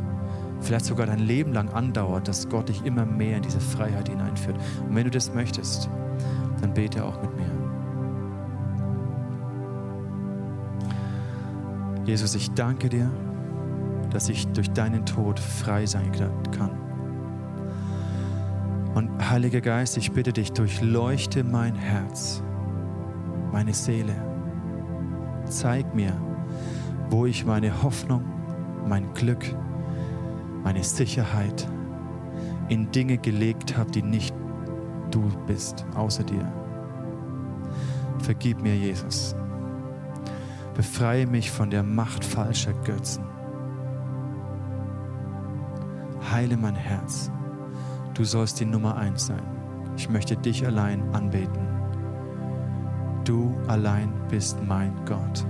Vielleicht 0.60 0.84
sogar 0.84 1.06
dein 1.06 1.18
Leben 1.18 1.52
lang 1.52 1.70
andauert, 1.70 2.28
dass 2.28 2.48
Gott 2.48 2.68
dich 2.68 2.84
immer 2.84 3.04
mehr 3.04 3.38
in 3.38 3.42
diese 3.42 3.60
Freiheit 3.60 4.08
hineinführt. 4.08 4.58
Und 4.88 4.94
wenn 4.94 5.04
du 5.04 5.10
das 5.10 5.34
möchtest, 5.34 5.90
dann 6.60 6.72
bete 6.72 7.04
auch 7.04 7.20
mit 7.20 7.34
mir. 7.34 7.50
Jesus, 12.04 12.36
ich 12.36 12.52
danke 12.52 12.88
dir 12.88 13.10
dass 14.16 14.30
ich 14.30 14.46
durch 14.48 14.70
deinen 14.70 15.04
Tod 15.04 15.38
frei 15.38 15.84
sein 15.84 16.10
kann. 16.12 16.85
Und 18.96 19.30
Heiliger 19.30 19.60
Geist, 19.60 19.98
ich 19.98 20.12
bitte 20.12 20.32
dich, 20.32 20.52
durchleuchte 20.52 21.44
mein 21.44 21.74
Herz, 21.74 22.42
meine 23.52 23.74
Seele. 23.74 24.14
Zeig 25.44 25.94
mir, 25.94 26.18
wo 27.10 27.26
ich 27.26 27.44
meine 27.44 27.82
Hoffnung, 27.82 28.24
mein 28.88 29.12
Glück, 29.12 29.44
meine 30.64 30.82
Sicherheit 30.82 31.68
in 32.70 32.90
Dinge 32.90 33.18
gelegt 33.18 33.76
habe, 33.76 33.90
die 33.90 34.00
nicht 34.00 34.34
du 35.10 35.30
bist, 35.46 35.84
außer 35.94 36.24
dir. 36.24 36.50
Vergib 38.20 38.62
mir, 38.62 38.74
Jesus. 38.74 39.36
Befreie 40.74 41.26
mich 41.26 41.50
von 41.50 41.68
der 41.68 41.82
Macht 41.82 42.24
falscher 42.24 42.72
Götzen 42.72 43.26
heile 46.36 46.56
mein 46.56 46.74
Herz. 46.74 47.30
Du 48.16 48.24
sollst 48.24 48.58
die 48.60 48.64
Nummer 48.64 48.96
eins 48.96 49.26
sein. 49.26 49.42
Ich 49.98 50.08
möchte 50.08 50.38
dich 50.38 50.64
allein 50.64 51.02
anbeten. 51.14 51.68
Du 53.24 53.54
allein 53.66 54.10
bist 54.30 54.56
mein 54.66 54.94
Gott. 55.04 55.44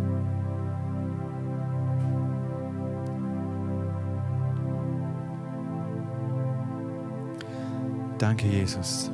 Danke, 8.18 8.48
Jesus, 8.48 9.12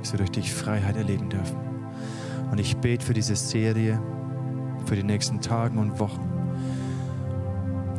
dass 0.00 0.12
wir 0.12 0.18
durch 0.18 0.32
dich 0.32 0.52
Freiheit 0.52 0.96
erleben 0.96 1.30
dürfen. 1.30 1.56
Und 2.50 2.60
ich 2.60 2.76
bete 2.76 3.06
für 3.06 3.14
diese 3.14 3.36
Serie, 3.36 4.02
für 4.84 4.96
die 4.96 5.04
nächsten 5.04 5.40
Tage 5.40 5.78
und 5.78 5.98
Wochen, 5.98 6.28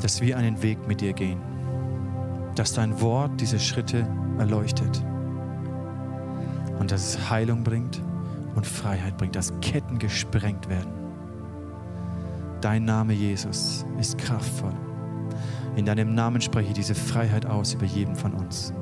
dass 0.04 0.22
wir 0.22 0.38
einen 0.38 0.62
Weg 0.62 0.88
mit 0.88 1.02
dir 1.02 1.14
gehen 1.14 1.51
dass 2.56 2.74
dein 2.74 3.00
Wort 3.02 3.40
diese 3.40 3.60
Schritte 3.60 4.08
erleuchtet 4.38 5.04
und 6.80 6.92
dass 6.92 7.16
es 7.16 7.30
Heilung 7.30 7.64
bringt 7.64 8.02
und 8.56 8.66
Freiheit 8.66 9.18
bringt, 9.18 9.36
dass 9.36 9.54
Ketten 9.62 10.00
gesprengt 10.00 10.68
werden. 10.70 10.92
Dein 12.60 12.86
Name 12.86 13.14
Jesus 13.14 13.86
ist 14.00 14.18
kraftvoll. 14.18 14.74
In 15.76 15.86
deinem 15.86 16.14
Namen 16.14 16.42
spreche 16.42 16.70
ich 16.70 16.76
diese 16.76 16.96
Freiheit 16.96 17.46
aus 17.46 17.74
über 17.74 17.86
jeden 17.86 18.16
von 18.16 18.34
uns. 18.34 18.74